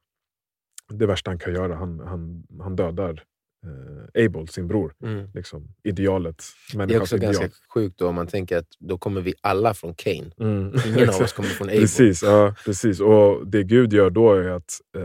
det 0.89 1.07
värsta 1.07 1.31
han 1.31 1.39
kan 1.39 1.55
göra. 1.55 1.75
Han, 1.75 2.01
han, 2.01 2.47
han 2.61 2.77
dödar 2.77 3.23
eh, 3.65 4.25
Abel, 4.25 4.49
sin 4.49 4.69
bror. 4.69 4.95
Mm. 5.03 5.29
Liksom, 5.35 5.69
idealet. 5.83 6.45
Det 6.73 6.95
är 6.95 7.01
också 7.01 7.17
ideal. 7.17 7.35
ganska 7.35 7.51
sjukt 7.75 7.99
då 7.99 8.09
om 8.09 8.15
man 8.15 8.27
tänker 8.27 8.57
att 8.59 8.69
då 8.79 8.99
kommer 8.99 9.21
vi 9.21 9.35
alla 9.41 9.75
från 9.75 9.95
Cain. 9.95 10.33
Mm. 10.41 10.73
Ingen 10.87 11.09
av 11.09 11.23
oss 11.23 11.33
kommer 11.33 11.49
från 11.49 11.69
Abel. 11.69 11.81
Precis, 11.81 12.23
ja, 12.23 12.55
precis. 12.65 13.01
Och 13.01 13.47
det 13.47 13.63
Gud 13.63 13.93
gör 13.93 14.11
då 14.11 14.33
är 14.35 14.49
att 14.49 14.81
eh, 14.97 15.05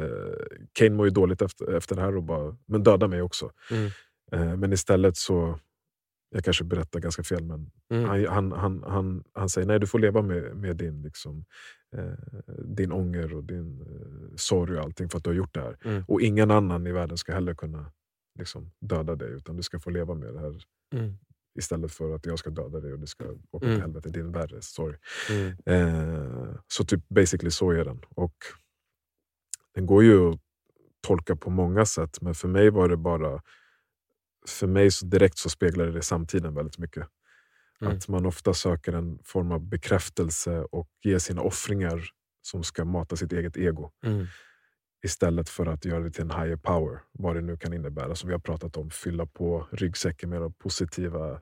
Cain 0.74 0.96
mår 0.96 1.06
ju 1.06 1.12
dåligt 1.12 1.42
efter, 1.42 1.74
efter 1.78 1.96
det 1.96 2.02
här 2.02 2.16
och 2.16 2.24
bara, 2.24 2.58
men 2.66 2.84
döda 2.84 3.08
mig 3.08 3.22
också. 3.22 3.52
Mm. 3.72 3.92
Eh, 4.32 4.58
men 4.58 4.74
istället 4.74 5.18
så, 5.18 5.60
jag 6.36 6.44
kanske 6.44 6.64
berättar 6.64 7.00
ganska 7.00 7.24
fel, 7.24 7.44
men 7.44 7.72
Mm. 7.94 8.06
han, 8.10 8.26
han, 8.28 8.52
han, 8.52 8.84
han, 8.88 9.24
han 9.34 9.50
säger 9.50 9.68
nej 9.68 9.80
du 9.80 9.88
får 9.88 10.00
leva 10.00 10.22
med, 10.22 10.56
med 10.58 10.76
din, 10.78 11.02
liksom, 11.02 11.46
eh, 11.98 12.04
din 12.66 12.92
ånger 12.92 13.34
och 13.34 13.44
din 13.44 13.82
eh, 13.82 14.36
sorg 14.36 14.78
och 14.78 14.84
allting 14.84 15.10
för 15.10 15.18
att 15.18 15.24
du 15.24 15.30
har 15.30 15.36
gjort 15.36 15.54
det 15.54 15.62
här. 15.62 15.78
Mm. 15.86 16.04
Och 16.08 16.22
ingen 16.22 16.52
annan 16.52 16.88
i 16.88 16.92
världen 16.92 17.18
ska 17.18 17.34
heller 17.34 17.54
kunna 17.54 17.92
liksom, 18.40 18.72
döda 18.80 19.16
dig, 19.16 19.30
utan 19.32 19.56
du 19.58 19.64
ska 19.64 19.80
få 19.80 19.90
leva 19.90 20.14
med 20.14 20.34
det 20.34 20.40
här 20.40 20.64
Mm. 20.94 21.18
istället 21.60 21.92
för 21.92 22.16
att 22.16 22.26
jag 22.26 22.40
ska 22.40 22.50
döda 22.50 22.80
dig 22.80 22.94
och 22.94 23.00
du 23.00 23.08
ska 23.08 23.26
åka 23.52 23.66
Mm. 23.66 23.76
till 23.76 23.82
helvete, 23.82 24.10
din 24.10 24.32
värre 24.32 24.62
sorg. 24.62 24.98
Mm. 25.30 25.56
Eh, 25.66 26.56
så 26.68 26.84
typ 26.86 27.10
basically 27.10 27.52
så 27.52 27.72
är 27.72 27.86
den. 27.86 28.02
Och 28.10 28.36
den 29.76 29.86
går 29.86 30.04
ju 30.04 30.30
att 30.30 30.40
tolka 31.08 31.36
på 31.36 31.50
många 31.50 31.86
sätt, 31.86 32.22
men 32.22 32.36
för 32.36 32.48
mig 32.48 32.70
var 32.70 32.90
det 32.90 32.98
bara 32.98 33.42
för 34.48 34.68
mig 34.68 34.92
så 34.92 35.06
direkt 35.06 35.38
så 35.38 35.50
speglar 35.50 35.86
det 35.88 36.02
samtiden 36.02 36.54
väldigt 36.54 36.78
mycket. 36.78 37.08
Mm. 37.82 37.98
Att 37.98 38.08
man 38.08 38.26
ofta 38.26 38.54
söker 38.54 38.94
en 38.94 39.20
form 39.24 39.52
av 39.52 39.62
bekräftelse 39.70 40.60
och 40.72 40.90
ger 41.04 41.20
sina 41.20 41.42
offringar 41.42 42.02
som 42.42 42.64
ska 42.64 42.86
mata 42.86 43.16
sitt 43.16 43.34
eget 43.34 43.58
ego. 43.58 43.92
Mm. 44.04 44.26
Istället 45.04 45.50
för 45.50 45.66
att 45.66 45.86
göra 45.86 46.04
det 46.04 46.12
till 46.12 46.22
en 46.22 46.32
higher 46.32 46.56
power, 46.56 47.00
vad 47.12 47.36
det 47.36 47.42
nu 47.42 47.58
kan 47.58 47.74
innebära. 47.74 48.16
Som 48.16 48.28
vi 48.28 48.34
har 48.34 48.40
pratat 48.40 48.78
om, 48.78 48.90
fylla 48.90 49.26
på 49.26 49.68
ryggsäcken 49.72 50.30
med 50.30 50.42
de 50.42 50.54
positiva, 50.54 51.42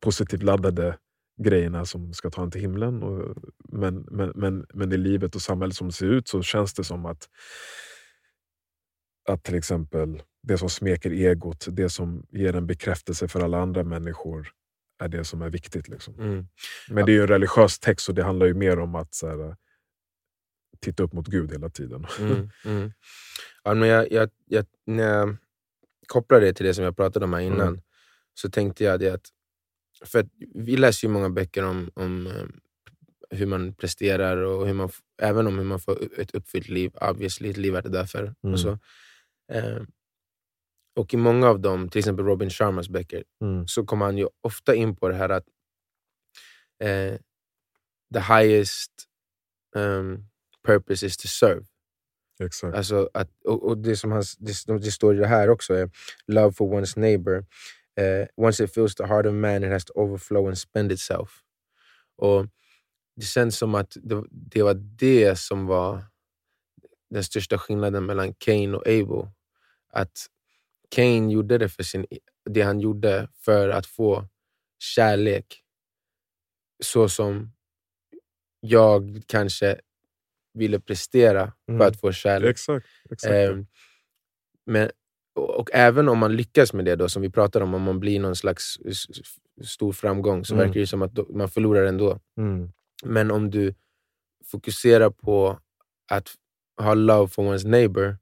positivt 0.00 0.42
laddade 0.42 0.98
grejerna 1.42 1.84
som 1.84 2.12
ska 2.12 2.30
ta 2.30 2.42
en 2.42 2.50
till 2.50 2.60
himlen. 2.60 3.02
Och, 3.02 3.36
men, 3.72 4.06
men, 4.10 4.32
men, 4.34 4.66
men 4.74 4.92
i 4.92 4.96
livet 4.96 5.34
och 5.34 5.42
samhället 5.42 5.76
som 5.76 5.86
det 5.86 5.92
ser 5.92 6.06
ut 6.06 6.28
så 6.28 6.42
känns 6.42 6.74
det 6.74 6.84
som 6.84 7.06
att, 7.06 7.28
att 9.28 9.44
till 9.44 9.54
exempel 9.54 10.22
det 10.42 10.58
som 10.58 10.70
smeker 10.70 11.10
egot, 11.10 11.66
det 11.70 11.88
som 11.88 12.26
ger 12.30 12.56
en 12.56 12.66
bekräftelse 12.66 13.28
för 13.28 13.40
alla 13.40 13.58
andra 13.58 13.84
människor 13.84 14.48
är 14.98 15.08
det 15.08 15.24
som 15.24 15.42
är 15.42 15.50
viktigt. 15.50 15.88
Liksom. 15.88 16.20
Mm. 16.20 16.46
Men 16.90 17.06
det 17.06 17.12
är 17.12 17.14
ju 17.14 17.20
en 17.20 17.28
religiös 17.28 17.78
text 17.78 18.08
och 18.08 18.14
det 18.14 18.22
handlar 18.22 18.46
ju 18.46 18.54
mer 18.54 18.78
om 18.78 18.94
att 18.94 19.14
så 19.14 19.28
här, 19.28 19.56
titta 20.80 21.02
upp 21.02 21.12
mot 21.12 21.26
Gud 21.26 21.52
hela 21.52 21.68
tiden. 21.70 22.06
Mm, 22.20 22.50
mm. 22.64 22.92
Ja, 23.64 23.74
men 23.74 23.88
jag, 23.88 24.12
jag, 24.12 24.30
jag, 24.46 24.66
när 24.86 25.02
jag 25.04 25.36
kopplar 26.06 26.40
det 26.40 26.52
till 26.52 26.66
det 26.66 26.74
som 26.74 26.84
jag 26.84 26.96
pratade 26.96 27.24
om 27.24 27.32
här 27.32 27.40
innan, 27.40 27.68
Mm. 27.68 27.80
så 28.34 28.50
tänkte 28.50 28.84
jag 28.84 29.00
det 29.00 29.10
att, 29.10 29.26
för 30.04 30.18
att 30.18 30.26
vi 30.54 30.76
läser 30.76 31.08
ju 31.08 31.12
många 31.12 31.30
böcker 31.30 31.64
om, 31.64 31.90
om 31.94 32.26
eh, 32.26 32.44
hur 33.30 33.46
man 33.46 33.74
presterar 33.74 34.36
och 34.36 34.66
hur 34.66 34.74
man, 34.74 34.90
även 35.22 35.46
om 35.46 35.58
hur 35.58 35.64
man 35.64 35.80
får 35.80 36.20
ett 36.20 36.34
uppfyllt 36.34 36.68
liv, 36.68 36.92
obviously 37.00 37.50
ett 37.50 37.56
liv 37.56 37.72
värt 37.72 37.86
att 37.86 37.92
dö 37.92 38.06
för. 38.06 38.22
Mm. 38.22 38.52
Och, 38.52 38.60
så. 38.60 38.78
Eh, 39.52 39.82
och 40.96 41.14
i 41.14 41.16
många 41.16 41.48
av 41.48 41.60
dem, 41.60 41.88
till 41.88 41.98
exempel 41.98 42.24
Robin 42.24 42.50
Sharmas 42.50 42.88
böcker, 42.88 43.24
Mm. 43.40 43.66
så 43.68 43.84
kommer 43.84 44.04
han 44.04 44.18
ju 44.18 44.28
ofta 44.40 44.74
in 44.74 44.96
på 44.96 45.08
det 45.08 45.14
här 45.14 45.28
att 45.28 45.44
eh, 46.82 47.18
the 48.14 48.20
highest 48.20 48.92
um, 49.76 50.28
purpose 50.66 51.06
is 51.06 51.16
to 51.16 51.28
serve. 51.28 51.66
Exakt. 52.40 52.76
Alltså 52.76 53.10
att, 53.14 53.30
och, 53.44 53.64
och 53.64 53.78
det 53.78 53.96
som 53.96 54.12
hans, 54.12 54.36
det, 54.36 54.78
det 54.78 54.92
står 54.92 55.14
ju 55.14 55.20
det 55.20 55.26
här 55.26 55.50
också, 55.50 55.74
är 55.74 55.90
love 56.26 56.52
for 56.52 56.80
one's 56.80 56.98
neighbor. 56.98 57.46
Eh, 57.98 58.28
once 58.36 58.64
it 58.64 58.74
fills 58.74 58.94
the 58.94 59.04
heart 59.06 59.26
of 59.26 59.34
man 59.34 59.64
it 59.64 59.70
has 59.72 59.84
to 59.84 59.92
overflow 59.96 60.46
and 60.48 60.58
spend 60.58 60.92
itself. 60.92 61.42
Och 62.16 62.46
Det 63.16 63.26
känns 63.26 63.58
som 63.58 63.74
att 63.74 63.96
det, 64.02 64.24
det 64.30 64.62
var 64.62 64.74
det 64.74 65.36
som 65.38 65.66
var 65.66 66.04
den 67.10 67.24
största 67.24 67.58
skillnaden 67.58 68.06
mellan 68.06 68.34
Cain 68.34 68.74
och 68.74 68.88
Abel. 68.88 69.28
Att 69.92 70.26
Cain 70.90 71.30
gjorde 71.30 71.58
det, 71.58 71.68
för 71.68 71.82
sin, 71.82 72.06
det 72.50 72.62
han 72.62 72.80
gjorde 72.80 73.28
för 73.34 73.68
att 73.68 73.86
få 73.86 74.28
kärlek. 74.78 75.62
Så 76.84 77.08
som 77.08 77.52
jag 78.60 79.22
kanske 79.26 79.80
ville 80.56 80.80
prestera 80.80 81.52
Mm. 81.68 81.78
för 81.80 81.88
att 81.88 82.00
få 82.00 82.12
kärlek. 82.12 82.50
Exakt. 82.50 82.86
exakt. 83.10 83.32
Ehm, 83.34 83.66
men, 84.66 84.90
och, 85.34 85.50
och 85.60 85.70
även 85.72 86.08
om 86.08 86.18
man 86.18 86.36
lyckas 86.36 86.72
med 86.72 86.84
det, 86.84 86.96
då, 86.96 87.08
som 87.08 87.22
vi 87.22 87.30
pratade 87.30 87.64
om, 87.64 87.74
om 87.74 87.82
man 87.82 88.00
blir 88.00 88.20
någon 88.20 88.36
slags 88.36 88.78
stor 89.64 89.92
framgång, 89.92 90.44
så 90.44 90.54
Mm. 90.54 90.66
verkar 90.66 90.80
det 90.80 90.86
som 90.86 91.02
att 91.02 91.12
då, 91.14 91.26
man 91.30 91.48
förlorar 91.48 91.84
ändå. 91.86 92.20
Mm. 92.38 92.72
Men 93.04 93.30
om 93.30 93.50
du 93.50 93.74
fokuserar 94.44 95.10
på 95.10 95.58
att 96.10 96.34
ha 96.80 96.94
love 96.94 97.28
for 97.28 97.42
one's 97.54 97.66
neighbor, 97.66 98.18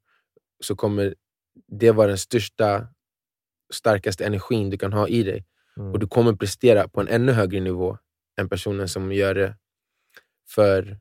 så 0.65 0.77
kommer 0.77 1.15
det 1.69 1.91
vara 1.93 2.07
den 2.09 2.19
största, 2.19 2.89
starkaste 3.73 4.25
energin 4.27 4.71
du 4.71 4.79
kan 4.79 4.93
ha 4.93 5.09
i 5.09 5.23
dig. 5.23 5.45
Mm. 5.77 5.93
Och 5.93 5.99
du 5.99 6.07
kommer 6.07 6.33
prestera 6.33 6.89
på 6.89 7.01
en 7.01 7.09
ännu 7.09 7.33
högre 7.33 7.61
nivå 7.61 7.99
än 8.41 8.49
personen 8.49 8.89
som 8.89 9.13
gör 9.13 9.35
det 9.35 9.57
för 10.49 10.91
eh, 10.91 10.97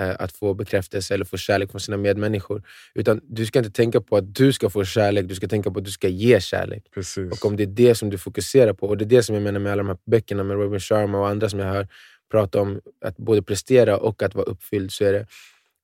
att 0.00 0.32
få 0.32 0.54
bekräftelse 0.54 1.14
eller 1.14 1.24
få 1.24 1.36
kärlek 1.36 1.70
från 1.70 1.80
sina 1.80 1.96
medmänniskor. 1.96 2.62
Utan 2.94 3.20
du 3.22 3.46
ska 3.46 3.58
inte 3.58 3.70
tänka 3.70 4.00
på 4.00 4.16
att 4.16 4.34
du 4.34 4.52
ska 4.52 4.70
få 4.70 4.84
kärlek, 4.84 5.28
du 5.28 5.34
ska 5.34 5.48
tänka 5.48 5.70
på 5.70 5.78
att 5.78 5.84
du 5.84 5.90
ska 5.90 6.08
ge 6.08 6.40
kärlek. 6.40 6.84
Precis. 6.94 7.32
Och 7.32 7.44
om 7.44 7.56
det 7.56 7.62
är 7.62 7.66
det 7.66 7.94
som 7.94 8.10
du 8.10 8.18
fokuserar 8.18 8.72
på, 8.72 8.86
och 8.86 8.96
det 8.96 9.04
är 9.04 9.06
det 9.06 9.22
som 9.22 9.34
jag 9.34 9.42
menar 9.42 9.60
med 9.60 9.72
alla 9.72 9.82
de 9.82 9.88
här 9.88 9.98
böckerna 10.06 10.44
med 10.44 10.56
Robin 10.56 10.80
Sharma 10.80 11.18
och 11.18 11.28
andra 11.28 11.48
som 11.48 11.58
jag 11.58 11.66
hör 11.66 11.88
prata 12.30 12.60
om 12.60 12.80
att 13.04 13.16
både 13.16 13.42
prestera 13.42 13.96
och 13.96 14.22
att 14.22 14.34
vara 14.34 14.46
uppfylld, 14.46 14.92
så 14.92 15.04
är 15.04 15.12
det 15.12 15.26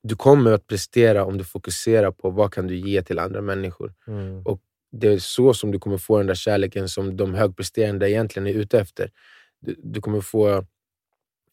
du 0.03 0.15
kommer 0.15 0.51
att 0.51 0.67
prestera 0.67 1.25
om 1.25 1.37
du 1.37 1.43
fokuserar 1.43 2.11
på 2.11 2.29
vad 2.29 2.53
kan 2.53 2.67
du 2.67 2.75
ge 2.75 3.01
till 3.01 3.19
andra 3.19 3.41
människor. 3.41 3.93
Mm. 4.07 4.43
Det 4.91 5.07
är 5.07 5.19
så 5.19 5.53
som 5.53 5.71
du 5.71 5.79
kommer 5.79 5.97
få 5.97 6.17
den 6.17 6.27
där 6.27 6.35
kärleken 6.35 6.89
som 6.89 7.17
de 7.17 7.33
högpresterande 7.33 8.09
egentligen 8.09 8.47
är 8.47 8.53
ute 8.53 8.79
efter. 8.79 9.11
Du, 9.59 9.75
du 9.83 10.01
kommer 10.01 10.21
få 10.21 10.65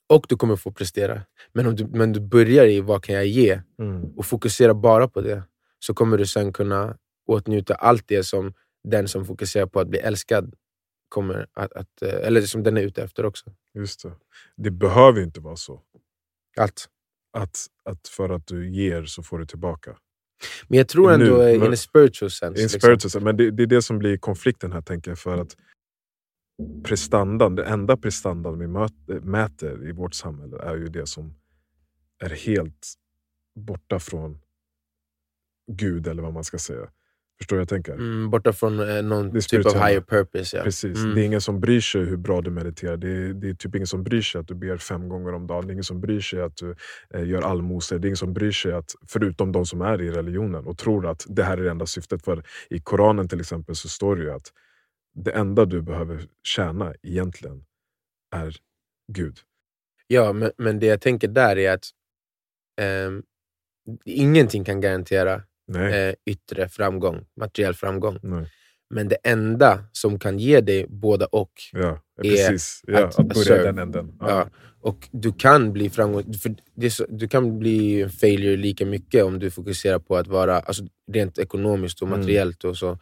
och 0.09 0.27
du 0.29 0.37
kommer 0.37 0.57
få 0.57 0.73
prestera. 0.73 1.23
Men 1.53 1.67
om 1.67 1.77
du, 1.77 1.87
men 1.87 2.13
du 2.13 2.21
börjar 2.21 2.67
i 2.67 2.81
vad 2.81 3.03
kan 3.05 3.15
jag 3.15 3.27
ge 3.27 3.61
Mm. 3.79 4.05
och 4.17 4.27
fokuserar 4.27 4.75
bara 4.75 5.09
på 5.09 5.21
det, 5.21 5.43
så 5.79 5.95
kommer 5.95 6.19
du 6.19 6.27
sen 6.27 6.53
kunna 6.53 6.97
åtnjuta 7.27 7.75
allt 7.75 8.09
det 8.09 8.23
som 8.25 8.55
den 8.89 9.09
som 9.09 9.25
fokuserar 9.25 9.67
på 9.67 9.81
att 9.81 9.89
bli 9.89 9.99
älskad 9.99 10.55
kommer 11.09 11.47
att, 11.53 11.73
att 11.73 12.03
eh, 12.03 12.27
eller 12.27 12.41
som 12.43 12.63
den 12.63 12.77
är 12.77 12.83
ute 12.83 13.03
efter 13.03 13.25
också. 13.25 13.53
Just 13.75 14.03
det. 14.03 14.13
det 14.57 14.71
behöver 14.71 15.21
inte 15.23 15.41
vara 15.41 15.57
så. 15.57 15.81
Allt. 16.61 16.89
Att, 17.37 17.67
att 17.85 18.09
för 18.09 18.29
att 18.31 18.47
du 18.47 18.71
ger 18.71 19.05
så 19.05 19.23
får 19.23 19.39
du 19.39 19.47
tillbaka. 19.47 19.97
Men 20.69 20.79
jag 20.79 20.89
tror 20.89 21.13
ändå 21.13 21.37
Nu, 21.37 21.55
in 21.55 21.61
men- 21.61 21.73
a 21.73 21.77
spiritual 21.77 22.31
sense. 22.31 22.61
In 22.61 22.63
liksom. 22.65 22.81
spiritual 22.81 23.11
sense. 23.11 23.21
Men 23.25 23.37
det, 23.37 23.51
det 23.51 23.63
är 23.63 23.67
det 23.67 23.83
som 23.83 23.99
blir 23.99 24.17
konflikten 24.17 24.73
här, 24.73 24.81
tänker 24.81 25.11
jag. 25.11 25.19
För 25.19 25.39
att 25.39 25.57
prestandan, 26.85 27.55
den 27.55 27.67
enda 27.67 27.97
prestandan 27.97 28.59
vi 28.59 28.67
mäter 29.21 29.89
i 29.89 29.93
vårt 29.93 30.15
samhälle 30.15 30.59
är 30.63 30.77
ju 30.77 30.89
det 30.89 31.07
som 31.07 31.35
är 32.19 32.31
helt 32.31 32.95
borta 33.55 33.99
från 33.99 34.39
Gud, 35.73 36.07
eller 36.07 36.23
vad 36.23 36.33
man 36.33 36.45
ska 36.45 36.59
säga. 36.59 36.89
Förstår 37.39 37.57
du 37.57 37.61
jag 37.61 37.69
tänker? 37.69 37.93
Mm, 37.93 38.31
borta 38.31 38.53
från 38.53 38.81
eh, 38.81 39.03
någon 39.03 39.41
typ 39.41 39.67
av 39.67 39.73
higher 39.73 40.01
purpose. 40.01 40.57
Ja. 40.57 40.63
Precis. 40.63 40.99
Mm. 40.99 41.15
Det 41.15 41.23
är 41.23 41.25
ingen 41.25 41.41
som 41.41 41.61
bryr 41.61 41.81
sig 41.81 42.05
hur 42.05 42.17
bra 42.17 42.41
du 42.41 42.51
mediterar. 42.51 42.97
Det 42.97 43.09
är, 43.09 43.33
det 43.33 43.49
är 43.49 43.55
typ 43.55 43.75
ingen 43.75 43.87
som 43.87 44.05
bryr 44.05 44.23
sig 44.23 44.41
att 44.41 44.49
du 44.49 44.55
ber 44.55 44.77
fem 44.77 45.09
gånger 45.09 45.33
om 45.33 45.47
dagen. 45.47 45.67
Det 45.67 45.71
är 45.71 45.73
ingen 45.73 45.85
som 45.85 46.01
bryr 46.01 46.21
sig 46.21 46.43
att 46.43 46.57
du 46.57 46.75
eh, 47.15 47.29
gör 47.29 47.43
allmosor. 47.43 47.99
Det 47.99 48.07
är 48.07 48.09
ingen 48.09 48.17
som 48.17 48.33
bryr 48.35 48.53
sig, 48.53 48.73
att, 48.73 48.95
förutom 49.09 49.53
de 49.53 49.67
som 49.67 49.81
är 49.81 50.03
i 50.03 50.11
religionen 50.11 50.67
och 50.67 50.79
tror 50.79 51.07
att 51.07 51.27
det 51.29 51.43
här 51.43 51.59
är 51.59 51.65
det 51.65 51.71
enda 51.71 51.87
syftet. 51.87 52.25
För 52.25 52.43
I 52.71 52.81
Koranen 52.81 53.29
till 53.29 53.41
exempel 53.41 53.75
så 53.75 53.89
står 53.89 54.17
det 54.17 54.23
ju 54.23 54.31
att 54.31 54.53
det 55.15 55.31
enda 55.31 55.65
du 55.65 55.83
behöver 55.83 56.27
tjäna 56.43 56.95
egentligen 57.03 57.65
är 58.35 58.57
Gud. 59.13 59.39
Ja, 60.07 60.33
men, 60.33 60.51
men 60.59 60.79
det 60.79 60.87
jag 60.87 61.01
tänker 61.01 61.29
där 61.29 61.59
är 61.59 61.73
att 61.75 61.85
ehm, 62.81 63.23
ingenting 64.05 64.65
kan 64.65 64.81
garantera 64.81 65.35
eh, 65.77 66.15
yttre 66.27 66.69
framgång, 66.69 67.25
materiell 67.37 67.75
framgång. 67.75 68.19
Nej. 68.23 68.51
Men 68.91 69.09
det 69.09 69.17
enda 69.23 69.85
som 69.93 70.19
kan 70.19 70.39
ge 70.39 70.61
dig 70.61 70.87
båda 70.89 71.27
och, 71.27 71.53
Ja, 71.73 72.01
är. 72.23 72.57
Ja, 72.87 73.07
att 73.07 73.19
att, 73.19 73.29
börja 73.29 73.45
serve. 73.45 73.63
den 73.65 73.79
änden. 73.79 74.17
Ja. 74.21 74.29
ja. 74.31 74.49
och 74.81 75.09
du 75.13 75.33
kan 75.33 75.73
bli 75.73 75.91
framgång, 75.91 76.35
för 76.35 76.55
det 76.75 76.87
är 76.87 76.91
så, 76.91 77.07
du 77.09 77.29
kan 77.29 77.59
bli 77.59 78.03
en 78.03 78.11
failure 78.11 78.57
lika 78.57 78.87
mycket 78.87 79.25
om 79.25 79.39
du 79.39 79.51
fokuserar 79.51 79.99
på 79.99 80.17
att 80.17 80.27
vara 80.27 80.61
alltså 80.61 80.85
rent 81.13 81.39
ekonomiskt 81.39 82.03
och 82.03 82.09
Mm. 82.09 82.21
materiellt. 82.21 82.65
och 82.65 82.77
så. 82.77 82.99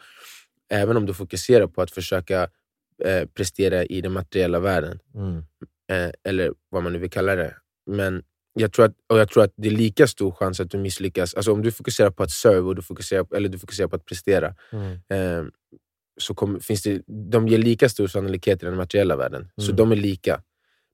Även 0.73 0.97
om 0.97 1.07
du 1.07 1.15
fokuserar 1.15 1.67
på 1.67 1.83
att 1.83 1.91
försöka 1.91 2.49
eh, 3.05 3.27
prestera 3.35 3.85
i 3.85 4.01
den 4.01 4.13
materiella 4.13 4.61
världen. 4.61 4.99
Mm. 5.15 5.37
eh, 5.93 6.13
eller 6.25 6.53
vad 6.71 6.83
man 6.83 6.93
nu 6.93 6.99
vill 6.99 7.11
kalla 7.11 7.35
det. 7.37 7.57
Men 7.87 8.23
jag 8.55 8.73
tror, 8.73 8.85
att, 8.85 8.95
och 9.09 9.19
jag 9.19 9.29
tror 9.29 9.45
att 9.45 9.53
det 9.57 9.69
är 9.69 9.73
lika 9.73 10.07
stor 10.07 10.33
chans 10.33 10.61
att 10.61 10.71
du 10.71 10.79
misslyckas. 10.79 11.35
Alltså 11.35 11.53
om 11.53 11.63
du 11.63 11.73
fokuserar 11.73 12.11
på 12.11 12.23
att 12.23 12.31
serve 12.31 12.61
och 12.61 12.75
du 12.77 12.83
fokuserar, 12.83 13.27
eller 13.37 13.49
du 13.49 13.59
fokuserar 13.59 13.89
på 13.89 13.97
att 13.97 14.05
prestera, 14.05 14.55
Mm. 14.73 14.93
eh, 14.93 15.45
så 16.21 16.35
kom, 16.35 16.61
finns 16.61 16.83
det, 16.83 17.03
de 17.33 17.49
ger 17.49 17.59
lika 17.59 17.89
stor 17.89 18.07
sannolikhet 18.07 18.63
i 18.63 18.67
den 18.67 18.77
materiella 18.77 19.17
världen. 19.17 19.49
Så 19.57 19.65
Mm. 19.65 19.77
de 19.77 19.93
är 19.93 19.97
lika. 19.97 20.43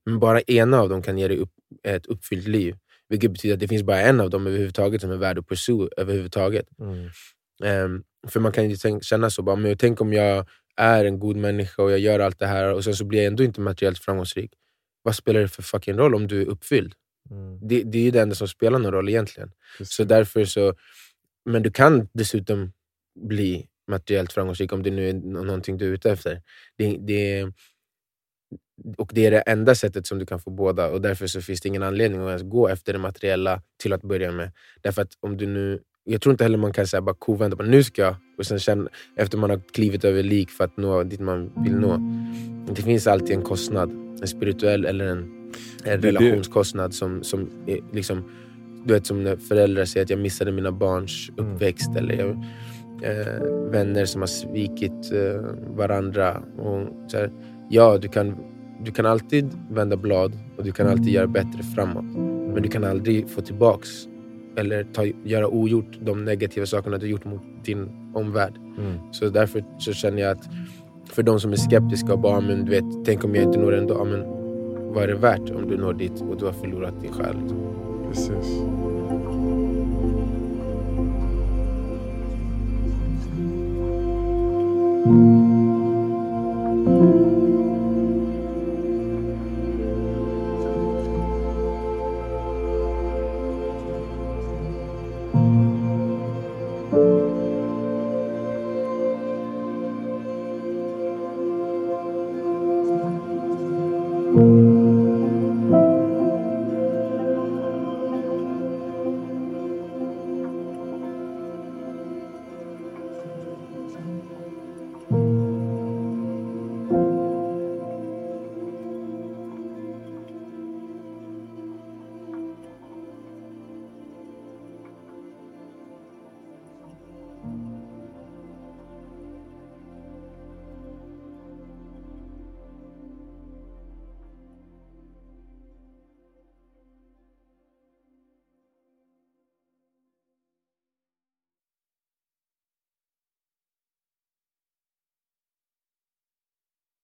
Men 0.05 0.19
bara 0.19 0.41
ena 0.41 0.79
av 0.79 0.89
dem 0.89 1.01
kan 1.01 1.17
ge 1.17 1.27
dig 1.27 1.37
upp, 1.37 1.51
ett 1.83 2.05
uppfyllt 2.05 2.47
liv. 2.47 2.75
Vilket 3.09 3.31
betyder 3.31 3.53
att 3.53 3.59
det 3.59 3.67
finns 3.67 3.83
bara 3.83 4.01
en 4.01 4.19
av 4.19 4.29
dem 4.29 4.47
överhuvudtaget 4.47 5.01
som 5.01 5.11
är 5.11 5.17
värd 5.17 5.37
att 5.39 5.47
pursue 5.47 5.89
överhuvudtaget. 5.97 6.65
Mm. 6.79 7.09
Ehm, 7.63 8.03
för 8.27 8.39
man 8.39 8.51
kan 8.51 8.69
ju 8.69 8.99
känna 9.01 9.29
så, 9.29 9.41
bara, 9.41 9.55
men 9.55 9.77
tänk 9.77 10.01
om 10.01 10.13
jag 10.13 10.45
är 10.75 11.05
en 11.05 11.19
god 11.19 11.35
människa 11.35 11.83
och 11.83 11.91
jag 11.91 11.99
gör 11.99 12.19
allt 12.19 12.39
det 12.39 12.47
här 12.47 12.73
och 12.73 12.83
sen 12.83 12.95
så 12.95 13.05
blir 13.05 13.19
jag 13.19 13.27
ändå 13.27 13.43
inte 13.43 13.61
materiellt 13.61 13.99
framgångsrik. 13.99 14.53
Vad 15.03 15.15
spelar 15.15 15.39
det 15.39 15.47
för 15.47 15.63
fucking 15.63 15.97
roll 15.97 16.15
om 16.15 16.27
du 16.27 16.41
är 16.41 16.45
uppfylld? 16.45 16.93
Mm. 17.31 17.59
Det, 17.67 17.83
det 17.83 17.97
är 17.97 18.03
ju 18.03 18.11
det 18.11 18.21
enda 18.21 18.35
som 18.35 18.47
spelar 18.47 18.79
någon 18.79 18.91
roll 18.91 19.09
egentligen. 19.09 19.51
Precis. 19.77 19.95
Så 19.95 20.03
därför 20.03 20.45
så, 20.45 20.75
men 21.45 21.63
du 21.63 21.71
kan 21.71 22.09
dessutom 22.13 22.71
bli 23.19 23.67
materiellt 23.87 24.33
framgångsrik 24.33 24.73
om 24.73 24.83
det 24.83 24.91
nu 24.91 25.09
är 25.09 25.13
nå- 25.13 25.43
någonting 25.43 25.77
du 25.77 25.85
är 25.85 25.91
ute 25.91 26.11
efter. 26.11 26.41
Det, 26.77 26.97
det, 26.97 27.51
och 28.97 29.11
det 29.13 29.25
är 29.25 29.31
det 29.31 29.39
enda 29.41 29.75
sättet 29.75 30.07
som 30.07 30.19
du 30.19 30.25
kan 30.25 30.39
få 30.39 30.49
båda 30.49 30.89
och 30.89 31.01
därför 31.01 31.27
så 31.27 31.41
finns 31.41 31.61
det 31.61 31.69
ingen 31.69 31.83
anledning 31.83 32.21
att 32.21 32.27
ens 32.27 32.43
gå 32.43 32.67
efter 32.67 32.93
det 32.93 32.99
materiella 32.99 33.61
till 33.77 33.93
att 33.93 34.01
börja 34.01 34.31
med. 34.31 34.51
Därför 34.81 35.01
att 35.01 35.11
om 35.19 35.37
du 35.37 35.47
nu 35.47 35.81
jag 36.09 36.21
tror 36.21 36.31
inte 36.31 36.43
heller 36.43 36.57
man 36.57 36.73
kan 36.73 36.87
säga 36.87 37.01
bara 37.01 37.15
kovända 37.15 37.57
på 37.57 37.63
nu 37.63 37.83
ska 37.83 38.01
jag, 38.01 38.15
och 38.37 38.45
sen 38.45 38.59
känna, 38.59 38.89
efter 39.15 39.37
man 39.37 39.49
har 39.49 39.61
klivit 39.73 40.05
över 40.05 40.23
lik 40.23 40.49
för 40.49 40.63
att 40.63 40.77
nå 40.77 41.03
dit 41.03 41.19
man 41.19 41.51
vill 41.63 41.75
nå. 41.75 41.99
Det 42.75 42.81
finns 42.81 43.07
alltid 43.07 43.35
en 43.35 43.41
kostnad, 43.41 43.91
en 44.21 44.27
spirituell 44.27 44.85
eller 44.85 45.05
en, 45.05 45.51
en 45.83 46.01
relationskostnad 46.01 46.93
som, 46.93 47.23
som 47.23 47.49
är 47.67 47.79
liksom, 47.93 48.31
du 48.85 48.93
vet 48.93 49.05
som 49.05 49.23
när 49.23 49.37
föräldrar 49.37 49.85
säger 49.85 50.03
att 50.03 50.09
jag 50.09 50.19
missade 50.19 50.51
mina 50.51 50.71
barns 50.71 51.29
Mm. 51.37 51.53
uppväxt 51.53 51.95
eller 51.97 52.15
jag, 52.15 52.29
eh, 53.03 53.43
vänner 53.71 54.05
som 54.05 54.21
har 54.21 54.27
svikit 54.27 55.11
eh, 55.11 55.41
varandra. 55.75 56.43
Och 56.57 57.11
så 57.11 57.17
här, 57.17 57.31
ja, 57.69 57.97
du 57.97 58.07
kan, 58.07 58.37
du 58.83 58.91
kan 58.91 59.05
alltid 59.05 59.49
vända 59.71 59.97
blad 59.97 60.33
och 60.57 60.63
du 60.63 60.71
kan 60.71 60.87
alltid 60.87 61.09
göra 61.09 61.27
bättre 61.27 61.63
framåt. 61.75 62.05
Men 62.53 62.63
du 62.63 62.69
kan 62.69 62.83
aldrig 62.83 63.29
få 63.29 63.41
tillbaks 63.41 64.08
eller 64.59 64.83
ta, 64.83 65.05
göra 65.05 65.47
ogjort 65.47 65.99
de 66.01 66.25
negativa 66.25 66.65
sakerna 66.65 66.97
du 66.97 67.07
gjort 67.07 67.25
mot 67.25 67.41
din 67.63 67.89
omvärld. 68.13 68.57
Mm. 68.57 68.97
Så 69.11 69.29
därför 69.29 69.63
så 69.79 69.93
känner 69.93 70.21
jag 70.21 70.31
att 70.31 70.49
för 71.05 71.23
de 71.23 71.39
som 71.39 71.51
är 71.51 71.57
skeptiska 71.57 72.13
och 72.13 72.19
bara, 72.19 72.37
ah, 72.37 72.41
men 72.41 72.65
du 72.65 72.71
vet, 72.71 73.05
tänk 73.05 73.23
om 73.23 73.35
jag 73.35 73.43
inte 73.43 73.59
når 73.59 73.75
ändå. 73.75 74.01
Ah, 74.01 74.03
men 74.03 74.23
vad 74.93 75.03
är 75.03 75.07
det 75.07 75.15
värt 75.15 75.49
om 75.49 75.67
du 75.69 75.77
når 75.77 75.93
dit 75.93 76.21
och 76.29 76.37
du 76.37 76.45
har 76.45 76.53
förlorat 76.53 77.01
din 77.01 77.11
själ? 77.11 77.35
Precis. 78.09 78.61
Mm. 85.05 85.38